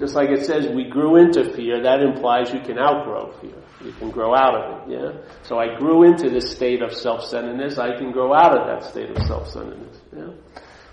[0.00, 3.52] Just like it says we grew into fear, that implies you can outgrow fear.
[3.84, 5.12] You can grow out of it, yeah?
[5.42, 9.10] So I grew into this state of self-centeredness, I can grow out of that state
[9.10, 10.30] of self-centeredness, yeah?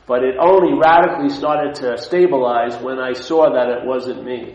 [0.07, 4.53] But it only radically started to stabilize when I saw that it wasn't me.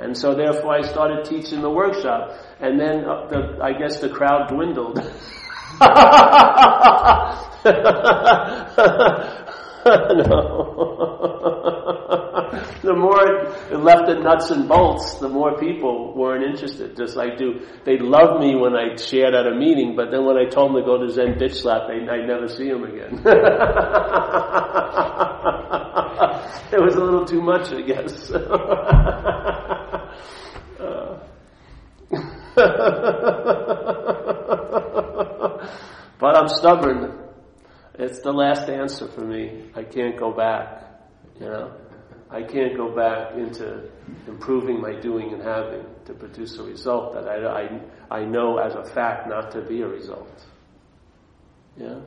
[0.00, 2.32] And so therefore I started teaching the workshop.
[2.58, 4.96] And then uh, the, I guess the crowd dwindled.
[10.26, 11.26] no.
[12.90, 13.22] the more
[13.70, 16.96] it left the nuts and bolts, the more people weren't interested.
[16.96, 20.36] Just like do they loved me when I shared at a meeting, but then when
[20.36, 23.22] I told them to go to Zen bitch slap, they I'd never see them again.
[26.72, 28.30] it was a little too much, I guess.
[36.18, 37.18] but I'm stubborn.
[37.94, 39.70] It's the last answer for me.
[39.76, 40.82] I can't go back.
[41.38, 41.72] You know,
[42.32, 43.90] I can't go back into
[44.28, 47.62] improving my doing and having to produce a result that I,
[48.10, 50.46] I, I know as a fact not to be a result.
[51.76, 51.98] Yeah.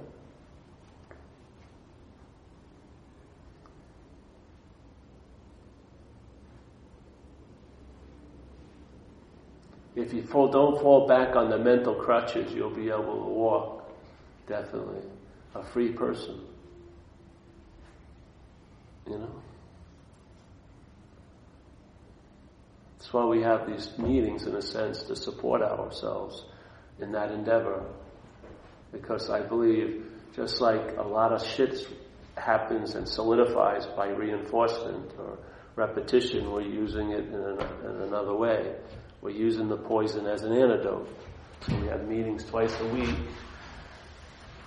[9.96, 13.92] If you fall, don't fall back on the mental crutches, you'll be able to walk.
[14.48, 15.04] Definitely
[15.54, 16.40] a free person.
[19.06, 19.42] You know?
[23.14, 26.46] That's why we have these meetings, in a sense, to support ourselves
[27.00, 27.86] in that endeavor.
[28.92, 30.04] Because I believe,
[30.36, 31.88] just like a lot of shit
[32.36, 35.38] happens and solidifies by reinforcement or
[35.76, 38.74] repetition, we're using it in, an, in another way.
[39.22, 41.08] We're using the poison as an antidote.
[41.68, 43.16] So we have meetings twice a week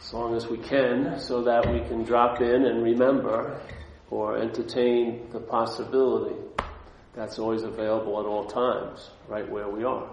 [0.01, 3.61] as long as we can, so that we can drop in and remember
[4.09, 6.37] or entertain the possibility
[7.17, 10.09] that's always available at all times, right where we are.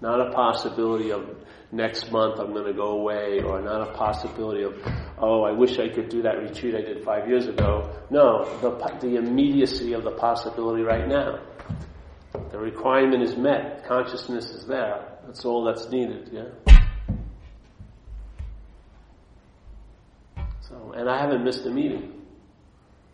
[0.00, 1.36] Not a possibility of
[1.70, 4.74] next month I'm going to go away, or not a possibility of,
[5.18, 7.94] oh, I wish I could do that retreat I did five years ago.
[8.10, 8.70] No, the,
[9.00, 11.40] the immediacy of the possibility right now.
[12.50, 13.86] The requirement is met.
[13.86, 15.18] Consciousness is there.
[15.26, 16.44] That's all that's needed, yeah?
[20.62, 22.22] So, and I haven't missed a meeting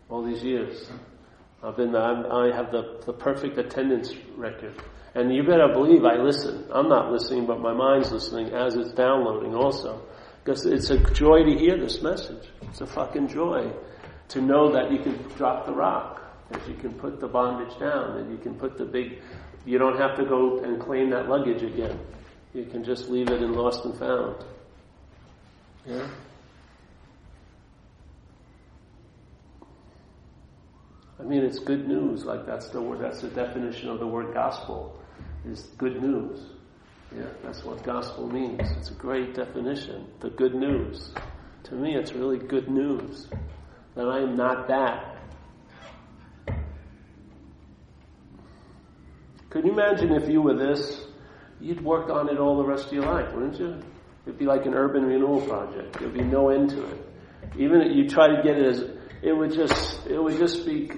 [0.08, 0.88] all these years.
[1.62, 4.74] I've been, I'm, i have the, the perfect attendance record.
[5.14, 6.66] And you better believe I listen.
[6.72, 10.02] I'm not listening, but my mind's listening as it's downloading also.
[10.42, 12.48] Because it's a joy to hear this message.
[12.62, 13.70] It's a fucking joy
[14.28, 18.16] to know that you can drop the rock, that you can put the bondage down,
[18.16, 19.20] that you can put the big,
[19.66, 21.98] you don't have to go and claim that luggage again.
[22.54, 24.44] You can just leave it in lost and found.
[25.86, 26.08] Yeah?
[31.20, 32.24] I mean, it's good news.
[32.24, 33.00] Like that's the word.
[33.00, 34.96] That's the definition of the word gospel.
[35.46, 36.40] Is good news.
[37.16, 38.60] Yeah, that's what gospel means.
[38.76, 40.06] It's a great definition.
[40.20, 41.12] The good news.
[41.64, 43.26] To me, it's really good news
[43.94, 45.16] that I am not that.
[49.50, 51.06] Could you imagine if you were this?
[51.60, 53.82] You'd work on it all the rest of your life, wouldn't you?
[54.24, 55.98] It'd be like an urban renewal project.
[55.98, 57.06] There'd be no end to it.
[57.58, 58.84] Even if you try to get it as,
[59.22, 60.90] it would just, it would just be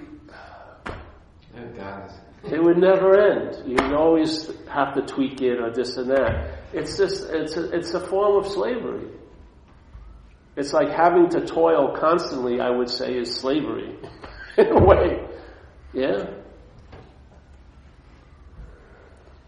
[2.43, 3.63] it would never end.
[3.65, 6.59] You'd always have to tweak it or this and that.
[6.73, 9.09] It's just, it's a, it's a form of slavery.
[10.55, 13.97] It's like having to toil constantly, I would say, is slavery.
[14.57, 15.27] in a way.
[15.93, 16.25] Yeah?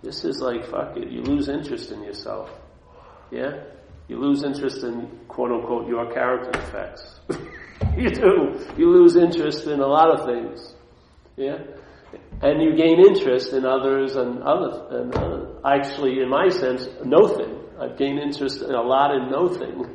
[0.02, 2.50] This is like, fuck it, you lose interest in yourself.
[3.32, 3.64] Yeah?
[4.08, 7.20] You lose interest in quote unquote your character effects.
[7.98, 8.66] you do.
[8.78, 10.76] You lose interest in a lot of things.
[11.36, 11.58] Yeah?
[12.42, 17.60] And you gain interest in others and other, and uh, actually, in my sense, nothing.
[17.80, 19.82] I've gained interest in a lot in nothing.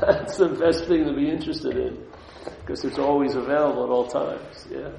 [0.00, 2.04] That's the best thing to be interested in
[2.60, 4.66] because it's always available at all times.
[4.70, 4.90] Yeah,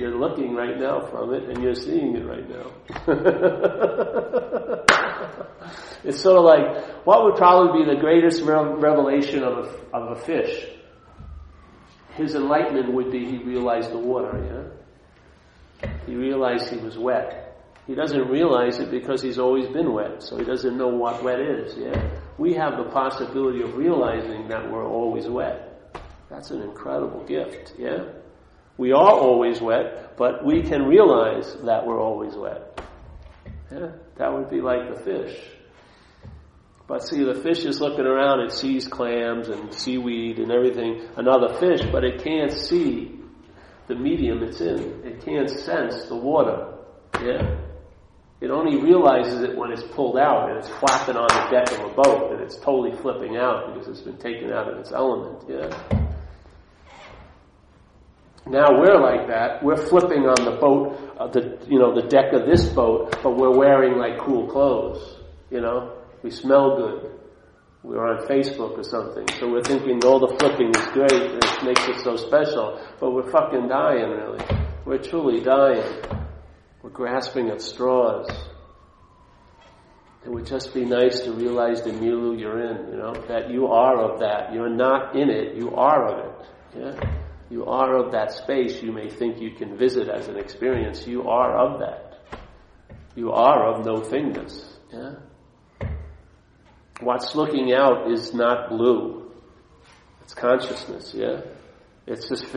[0.00, 2.72] you're looking right now from it, and you're seeing it right now.
[6.04, 10.20] it's sort of like what would probably be the greatest revelation of a, of a
[10.22, 10.66] fish.
[12.14, 14.72] His enlightenment would be he realized the water.
[15.82, 17.46] Yeah, he realized he was wet.
[17.86, 21.40] He doesn't realize it because he's always been wet, so he doesn't know what wet
[21.40, 21.76] is.
[21.76, 25.66] Yeah, we have the possibility of realizing that we're always wet.
[26.30, 28.04] That's an incredible gift, yeah?
[28.80, 32.80] We are always wet, but we can realize that we're always wet.
[33.70, 33.88] Yeah?
[34.16, 35.38] That would be like the fish.
[36.86, 41.60] But see, the fish is looking around, it sees clams and seaweed and everything, another
[41.60, 43.20] fish, but it can't see
[43.86, 45.02] the medium it's in.
[45.04, 46.78] It can't sense the water.
[47.20, 47.58] Yeah?
[48.40, 51.84] It only realizes it when it's pulled out and it's flapping on the deck of
[51.84, 55.44] a boat and it's totally flipping out because it's been taken out of its element.
[55.46, 56.09] Yeah?
[58.50, 59.62] Now we're like that.
[59.62, 63.36] We're flipping on the boat, uh, the you know the deck of this boat, but
[63.36, 65.20] we're wearing like cool clothes.
[65.50, 67.12] You know, we smell good.
[67.84, 71.86] We're on Facebook or something, so we're thinking all the flipping is great it makes
[71.86, 72.84] it so special.
[72.98, 74.44] But we're fucking dying, really.
[74.84, 76.02] We're truly dying.
[76.82, 78.28] We're grasping at straws.
[80.26, 83.68] It would just be nice to realize the milieu you're in, you know, that you
[83.68, 84.52] are of that.
[84.52, 86.46] You're not in it, you are of it.
[86.76, 87.20] Yeah?
[87.50, 91.06] You are of that space you may think you can visit as an experience.
[91.06, 92.38] You are of that.
[93.16, 94.64] You are of no thingness.
[94.92, 95.14] Yeah?
[97.00, 99.32] What's looking out is not blue.
[100.22, 101.40] It's consciousness, yeah?
[102.06, 102.52] It's just,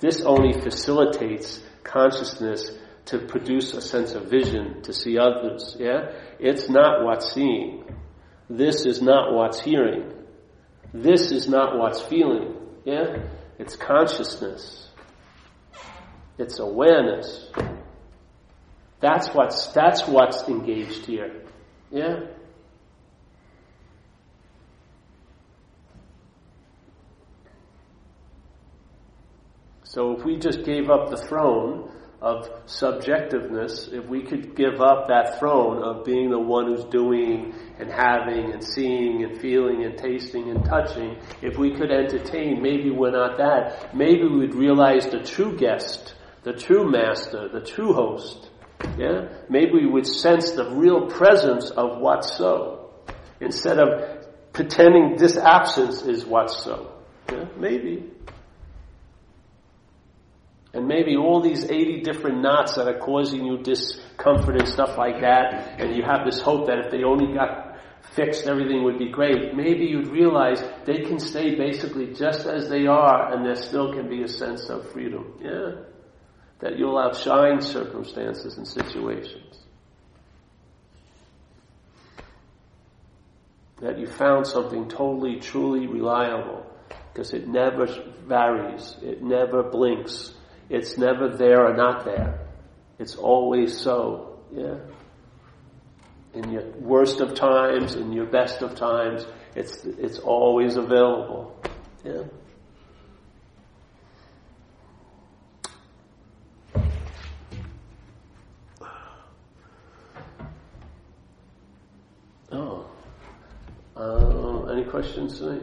[0.00, 2.70] this only facilitates consciousness
[3.06, 6.12] to produce a sense of vision, to see others, yeah?
[6.38, 7.84] It's not what's seeing.
[8.48, 10.12] This is not what's hearing.
[10.92, 12.54] This is not what's feeling,
[12.84, 13.16] yeah?
[13.58, 14.88] It's consciousness.
[16.38, 17.50] It's awareness.
[19.00, 21.44] That's what's, that's what's engaged here.
[21.90, 22.20] Yeah?
[29.84, 31.93] So if we just gave up the throne
[32.24, 37.54] of subjectiveness, if we could give up that throne of being the one who's doing
[37.78, 42.90] and having and seeing and feeling and tasting and touching, if we could entertain, maybe
[42.90, 46.14] we're not that, maybe we'd realize the true guest,
[46.44, 48.48] the true master, the true host.
[48.96, 49.28] Yeah?
[49.50, 52.90] Maybe we would sense the real presence of what's so,
[53.38, 56.90] instead of pretending this absence is what's so.
[57.30, 57.44] Yeah?
[57.58, 58.13] Maybe.
[60.74, 65.20] And maybe all these 80 different knots that are causing you discomfort and stuff like
[65.20, 67.78] that, and you have this hope that if they only got
[68.14, 69.54] fixed, everything would be great.
[69.54, 74.08] Maybe you'd realize they can stay basically just as they are, and there still can
[74.08, 75.38] be a sense of freedom.
[75.40, 75.82] Yeah?
[76.58, 79.60] That you'll outshine circumstances and situations.
[83.80, 86.66] That you found something totally, truly reliable.
[87.12, 87.86] Because it never
[88.26, 88.96] varies.
[89.02, 90.34] It never blinks.
[90.68, 92.40] It's never there or not there.
[92.98, 94.38] It's always so.
[94.52, 94.78] Yeah.
[96.32, 101.56] In your worst of times, in your best of times, it's it's always available.
[102.04, 102.22] Yeah.
[112.50, 112.86] Oh.
[113.96, 115.62] Uh, any questions tonight?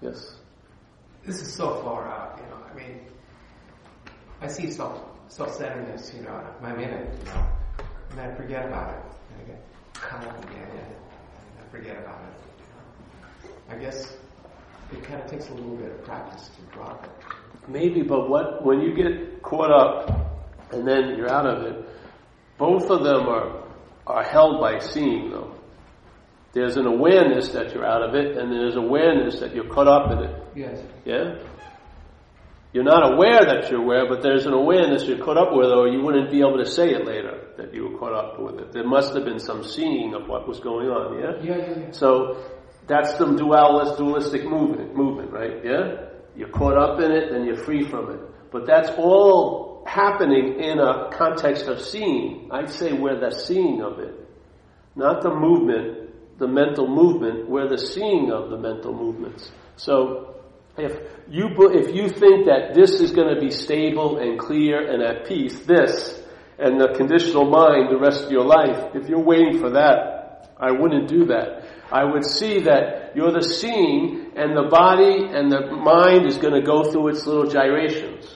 [0.00, 0.36] Yes.
[1.24, 2.65] This is so far out, you know.
[2.76, 3.00] I mean,
[4.42, 7.46] I see self self-centeredness, you know, I'm in it, you know,
[8.10, 9.02] and I forget about it.
[9.30, 9.64] And I get
[9.94, 13.50] caught up again in it, and I forget about it.
[13.68, 14.16] I guess
[14.92, 17.10] it kind of takes a little bit of practice to drop it.
[17.68, 20.10] Maybe, but what when you get caught up
[20.72, 21.88] and then you're out of it,
[22.58, 23.64] both of them are
[24.06, 25.52] are held by seeing though.
[26.52, 30.10] There's an awareness that you're out of it, and there's awareness that you're caught up
[30.12, 30.42] in it.
[30.54, 30.82] Yes.
[31.04, 31.38] Yeah?
[32.76, 35.88] You're not aware that you're aware, but there's an awareness you're caught up with, or
[35.88, 38.70] you wouldn't be able to say it later that you were caught up with it.
[38.70, 41.42] There must have been some seeing of what was going on, yeah?
[41.42, 41.90] Yeah, yeah, yeah.
[41.92, 42.44] So
[42.86, 45.64] that's the dualist, dualistic movement, movement, right?
[45.64, 46.08] Yeah?
[46.36, 48.20] You're caught up in it, and you're free from it.
[48.52, 52.50] But that's all happening in a context of seeing.
[52.52, 54.12] I'd say we're the seeing of it,
[54.94, 56.02] not the movement
[56.38, 59.50] the mental movement, we're the seeing of the mental movements.
[59.76, 60.35] So
[60.78, 60.92] if
[61.28, 65.26] you if you think that this is going to be stable and clear and at
[65.26, 66.22] peace, this
[66.58, 70.72] and the conditional mind the rest of your life, if you're waiting for that, I
[70.72, 71.68] wouldn't do that.
[71.92, 76.54] I would see that you're the seeing and the body and the mind is going
[76.54, 78.26] to go through its little gyrations.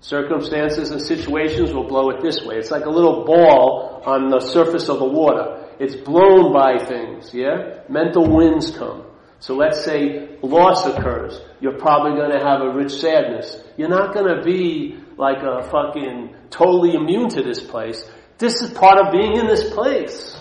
[0.00, 2.56] Circumstances and situations will blow it this way.
[2.56, 5.64] It's like a little ball on the surface of the water.
[5.80, 7.80] It's blown by things, yeah?
[7.88, 9.05] Mental winds come.
[9.40, 11.40] So let's say loss occurs.
[11.60, 13.56] You're probably going to have a rich sadness.
[13.76, 18.04] You're not going to be like a fucking totally immune to this place.
[18.38, 20.36] This is part of being in this place.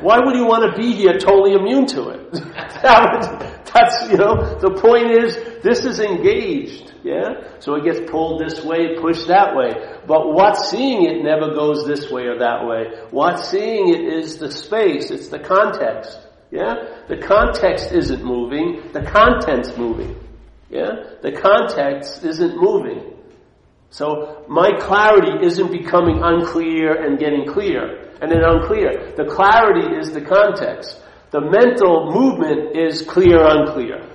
[0.00, 2.32] Why would you want to be here totally immune to it?
[3.74, 7.58] That's, you know, the point is, this is engaged, yeah?
[7.60, 9.72] So it gets pulled this way, pushed that way.
[10.06, 13.06] But what's seeing it never goes this way or that way.
[13.10, 16.18] What's seeing it is the space, it's the context,
[16.50, 16.74] yeah?
[17.08, 20.16] The context isn't moving, the content's moving,
[20.70, 21.16] yeah?
[21.22, 23.12] The context isn't moving.
[23.90, 29.14] So my clarity isn't becoming unclear and getting clear and then unclear.
[29.16, 31.00] The clarity is the context.
[31.30, 34.08] The mental movement is clear, unclear.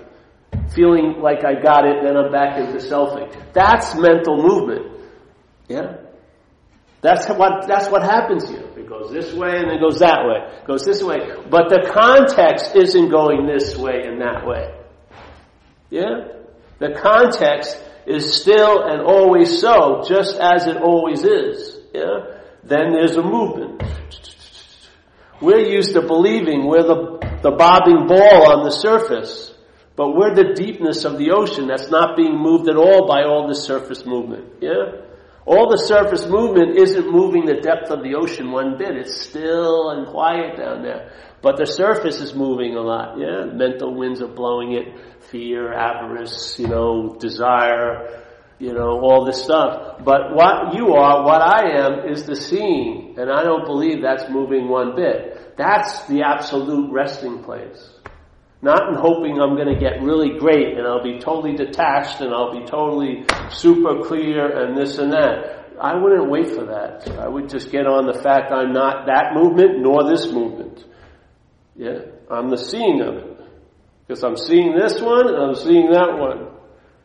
[0.74, 3.34] Feeling like I got it, then I'm back into selfing.
[3.54, 4.86] That's mental movement.
[5.68, 5.98] Yeah?
[7.02, 8.68] That's what, that's what happens here.
[8.76, 10.60] It goes this way and it goes that way.
[10.60, 11.18] It goes this way.
[11.50, 14.76] But the context isn't going this way and that way.
[15.90, 16.28] Yeah?
[16.80, 21.78] The context is still and always so, just as it always is.
[21.94, 22.42] Yeah?
[22.64, 23.82] Then there's a movement.
[25.42, 29.54] We're used to believing we're the, the bobbing ball on the surface,
[29.96, 33.48] but we're the deepness of the ocean that's not being moved at all by all
[33.48, 34.56] the surface movement.
[34.60, 35.09] Yeah?
[35.50, 38.96] All the surface movement isn't moving the depth of the ocean one bit.
[38.96, 41.12] It's still and quiet down there.
[41.42, 43.46] But the surface is moving a lot, yeah?
[43.46, 44.86] Mental winds are blowing it
[45.32, 48.24] fear, avarice, you know, desire,
[48.60, 50.04] you know, all this stuff.
[50.04, 54.30] But what you are, what I am, is the seeing, and I don't believe that's
[54.30, 55.58] moving one bit.
[55.58, 57.90] That's the absolute resting place.
[58.62, 62.34] Not in hoping I'm going to get really great and I'll be totally detached and
[62.34, 65.60] I'll be totally super clear and this and that.
[65.82, 67.10] I wouldn't wait for that.
[67.18, 70.84] I would just get on the fact I'm not that movement nor this movement.
[71.78, 72.00] Yeah?
[72.30, 73.38] I'm the seeing of it.
[74.06, 76.50] Because I'm seeing this one and I'm seeing that one.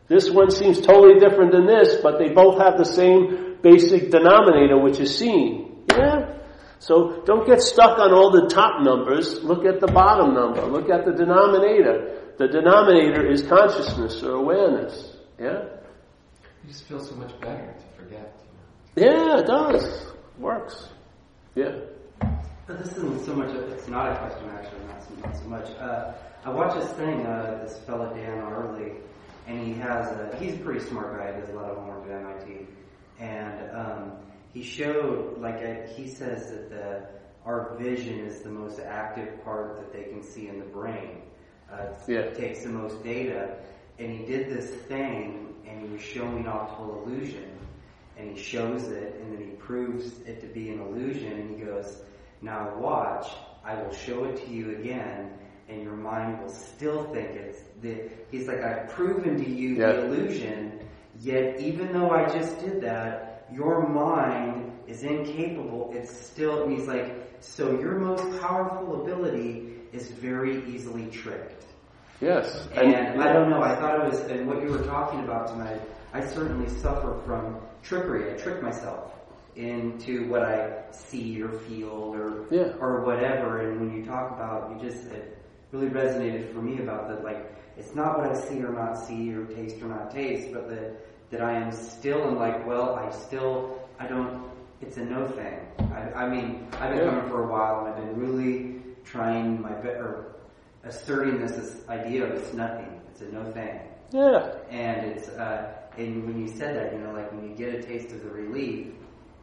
[0.09, 4.77] This one seems totally different than this, but they both have the same basic denominator,
[4.77, 5.85] which is seeing.
[5.89, 6.33] Yeah?
[6.79, 9.43] So don't get stuck on all the top numbers.
[9.43, 10.65] Look at the bottom number.
[10.65, 12.33] Look at the denominator.
[12.37, 15.15] The denominator is consciousness or awareness.
[15.39, 15.63] Yeah?
[16.63, 18.39] You just feel so much better to forget.
[18.95, 20.11] Yeah, it does.
[20.37, 20.89] Works.
[21.55, 21.75] Yeah.
[22.67, 25.45] But this isn't so much, a, it's not a question actually, not so, not so
[25.45, 25.69] much.
[25.79, 26.13] Uh,
[26.43, 28.97] I watched this thing, uh, this fellow Dan Ariely,
[29.47, 32.09] and he has a, he's a pretty smart guy, he does a lot of homework
[32.09, 32.67] at MIT,
[33.19, 34.11] and um,
[34.55, 37.05] he showed, like a, he says that the,
[37.45, 41.23] our vision is the most active part that they can see in the brain.
[41.69, 42.19] Uh, yeah.
[42.19, 43.57] It takes the most data,
[43.99, 47.51] and he did this thing, and he was showing optical illusion,
[48.17, 51.65] and he shows it, and then he proves it to be an illusion, and he
[51.65, 52.01] goes,
[52.41, 53.27] now watch,
[53.65, 55.33] I will show it to you again,
[55.67, 60.05] and your mind will still think it's the, he's like, I've proven to you the
[60.05, 60.79] illusion,
[61.19, 66.87] yet even though I just did that, your mind is incapable, it's still, and he's
[66.87, 71.65] like, so your most powerful ability is very easily tricked.
[72.21, 72.67] Yes.
[72.73, 75.47] And, and I don't know, I thought it was, and what you were talking about
[75.47, 75.81] tonight,
[76.13, 78.33] I certainly suffer from trickery.
[78.33, 79.11] I trick myself
[79.55, 82.73] into what I see or feel or yeah.
[82.79, 83.61] or whatever.
[83.61, 85.37] And when you talk about, you just it
[85.71, 87.23] really resonated for me about that.
[87.23, 90.69] Like it's not what I see or not see or taste or not taste, but
[90.69, 94.43] that that I am still in like, well, I still I don't.
[94.81, 95.59] It's a no thing.
[95.93, 97.09] I, I mean, I've been Yeah.
[97.11, 100.35] coming for a while, and I've been really trying my best or
[100.83, 103.01] asserting this, this idea of it's nothing.
[103.09, 103.79] It's a no thing.
[104.11, 104.51] Yeah.
[104.69, 107.81] And it's uh, and when you said that, you know, like when you get a
[107.81, 108.87] taste of the relief,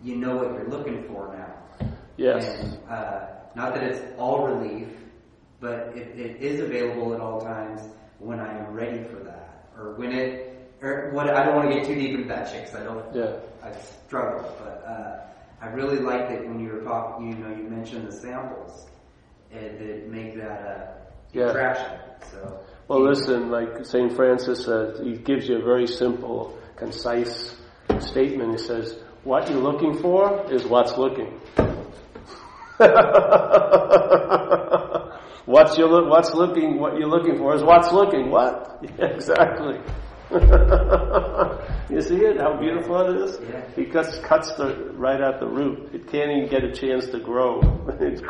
[0.02, 1.88] you know what you're looking for now.
[2.18, 2.44] Yes.
[2.60, 4.88] And uh, not that it's all relief,
[5.60, 7.80] but it, it is available at all times
[8.18, 10.51] when I am ready for that, or when it.
[10.82, 13.14] Or what I don't want to get too deep into that because I don't.
[13.14, 13.36] Yeah.
[13.62, 13.72] I
[14.06, 15.20] struggle, but uh,
[15.64, 17.28] I really liked it when you were talking.
[17.28, 18.86] You know, you mentioned the samples
[19.52, 20.94] and that make that uh,
[21.32, 21.50] Yeah.
[21.50, 21.98] attraction.
[22.32, 22.60] So.
[22.88, 24.12] Well, listen, like St.
[24.14, 27.56] Francis says, he gives you a very simple, concise
[28.00, 28.58] statement.
[28.58, 31.40] He says, what you're looking for is what's looking.
[35.44, 38.30] What's your what's looking what you're looking for is what's looking.
[38.30, 38.84] What?
[38.98, 39.78] Yeah, exactly.
[41.90, 42.40] you see it?
[42.40, 43.38] How beautiful it is?
[43.50, 43.62] Yeah.
[43.76, 45.90] He cuts cuts the right at the root.
[45.92, 47.60] It can't even get a chance to grow.
[48.00, 48.22] it's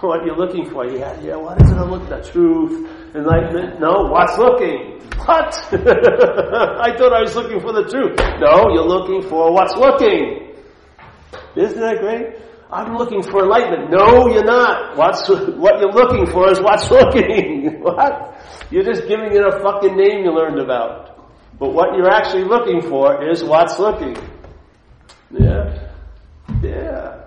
[0.00, 0.86] what are you're looking for.
[0.86, 1.34] Yeah, yeah.
[1.34, 1.76] What is it?
[1.76, 3.80] I'm looking at truth, enlightenment.
[3.80, 5.00] No, what's looking?
[5.26, 5.52] What?
[5.72, 8.16] I thought I was looking for the truth.
[8.38, 10.54] No, you're looking for what's looking.
[11.56, 12.36] Isn't that great?
[12.70, 13.90] I'm looking for enlightenment.
[13.90, 14.96] No, you're not.
[14.96, 17.80] What's, what you're looking for is what's looking.
[17.82, 18.33] what?
[18.70, 21.14] You're just giving it a fucking name you learned about.
[21.58, 24.16] But what you're actually looking for is what's looking.
[25.30, 25.90] Yeah.
[26.62, 27.24] Yeah.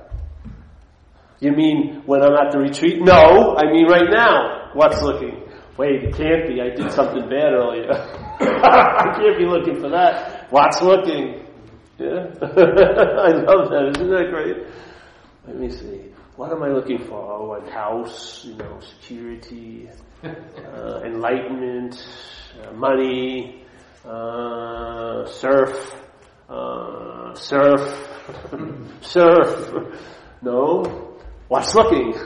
[1.40, 3.02] You mean when I'm at the retreat?
[3.02, 4.72] No, I mean right now.
[4.74, 5.44] What's looking?
[5.78, 6.60] Wait, it can't be.
[6.60, 7.92] I did something bad earlier.
[8.40, 10.52] I can't be looking for that.
[10.52, 11.46] What's looking?
[12.00, 12.28] Yeah.
[12.42, 13.94] I love that.
[13.96, 14.58] Isn't that great?
[15.48, 16.12] Let me see.
[16.36, 17.16] What am I looking for?
[17.16, 19.90] Oh, a house, you know, security,
[20.24, 21.96] uh, enlightenment,
[22.62, 23.64] uh, money,
[24.06, 25.96] uh, surf,
[26.50, 27.82] uh, surf,
[29.02, 30.02] surf.
[30.42, 31.04] No.
[31.50, 32.14] What's looking?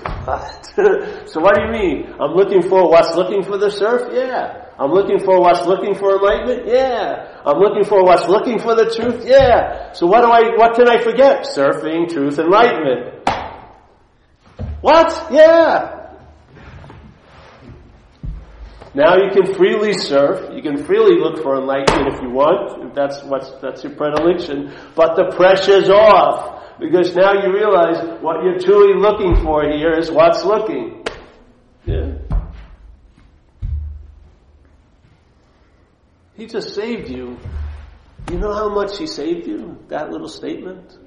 [1.27, 2.13] so what do you mean?
[2.19, 4.09] I'm looking for what's looking for the surf?
[4.11, 4.65] Yeah.
[4.79, 6.65] I'm looking for what's looking for enlightenment?
[6.65, 7.39] Yeah.
[7.45, 9.23] I'm looking for what's looking for the truth?
[9.25, 9.93] Yeah.
[9.93, 11.45] So what do I, what can I forget?
[11.45, 13.29] Surfing, truth, enlightenment.
[14.81, 15.27] What?
[15.31, 16.00] Yeah.
[18.93, 20.53] Now you can freely surf.
[20.53, 24.73] You can freely look for enlightenment if you want, if that's what's, that's your predilection.
[24.95, 26.79] But the pressure's off.
[26.79, 31.05] Because now you realize what you're truly looking for here is what's looking.
[31.85, 32.15] Yeah.
[36.33, 37.37] He just saved you.
[38.31, 39.77] You know how much he saved you?
[39.89, 40.97] That little statement?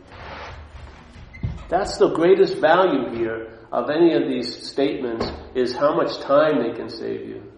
[1.68, 6.76] That's the greatest value here of any of these statements is how much time they
[6.76, 7.53] can save you.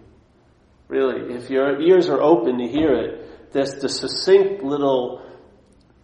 [0.89, 5.23] Really, if your ears are open to hear it, there's the succinct little,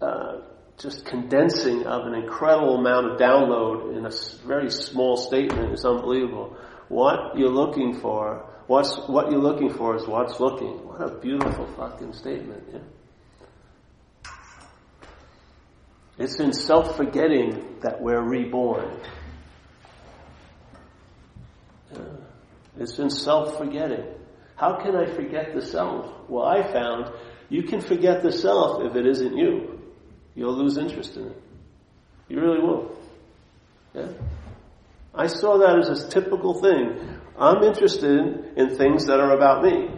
[0.01, 0.39] uh,
[0.79, 4.11] just condensing of an incredible amount of download in a
[4.47, 6.57] very small statement is unbelievable.
[6.89, 10.87] What you're looking for, what's, what you're looking for is what's looking.
[10.87, 12.81] What a beautiful fucking statement, yeah?
[16.19, 19.01] It's in self-forgetting that we're reborn.
[21.93, 21.99] Yeah.
[22.79, 24.12] It's in self-forgetting.
[24.63, 26.07] How can I forget the self?
[26.29, 27.11] Well, I found
[27.49, 29.81] you can forget the self if it isn't you.
[30.37, 31.43] You'll lose interest in it.
[32.29, 32.97] You really will.
[33.93, 34.13] Yeah?
[35.13, 36.97] I saw that as a typical thing.
[37.37, 39.89] I'm interested in things that are about me.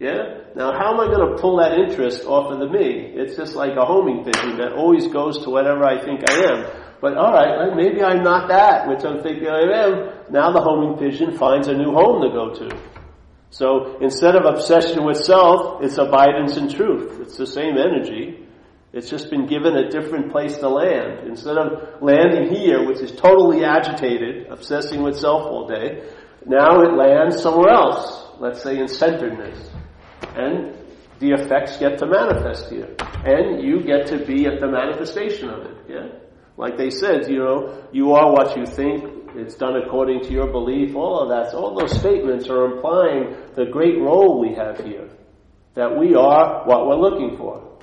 [0.00, 0.40] Yeah?
[0.54, 3.12] Now how am I going to pull that interest off of the me?
[3.14, 6.66] It's just like a homing pigeon that always goes to whatever I think I am.
[7.02, 10.32] But alright, maybe I'm not that, which I'm thinking I am.
[10.32, 12.95] Now the homing pigeon finds a new home to go to.
[13.56, 17.20] So instead of obsession with self, it's abidance in truth.
[17.22, 18.46] It's the same energy.
[18.92, 21.26] It's just been given a different place to land.
[21.26, 26.06] Instead of landing here, which is totally agitated, obsessing with self all day,
[26.44, 28.26] now it lands somewhere else.
[28.38, 29.70] Let's say in centeredness.
[30.34, 30.76] And
[31.18, 32.94] the effects get to manifest here.
[33.24, 35.76] And you get to be at the manifestation of it.
[35.88, 36.08] Yeah?
[36.58, 40.46] Like they said, you know, you are what you think, it's done according to your
[40.50, 41.54] belief, all of that.
[41.54, 45.08] All those statements are implying the great role we have here.
[45.74, 47.75] That we are what we're looking for.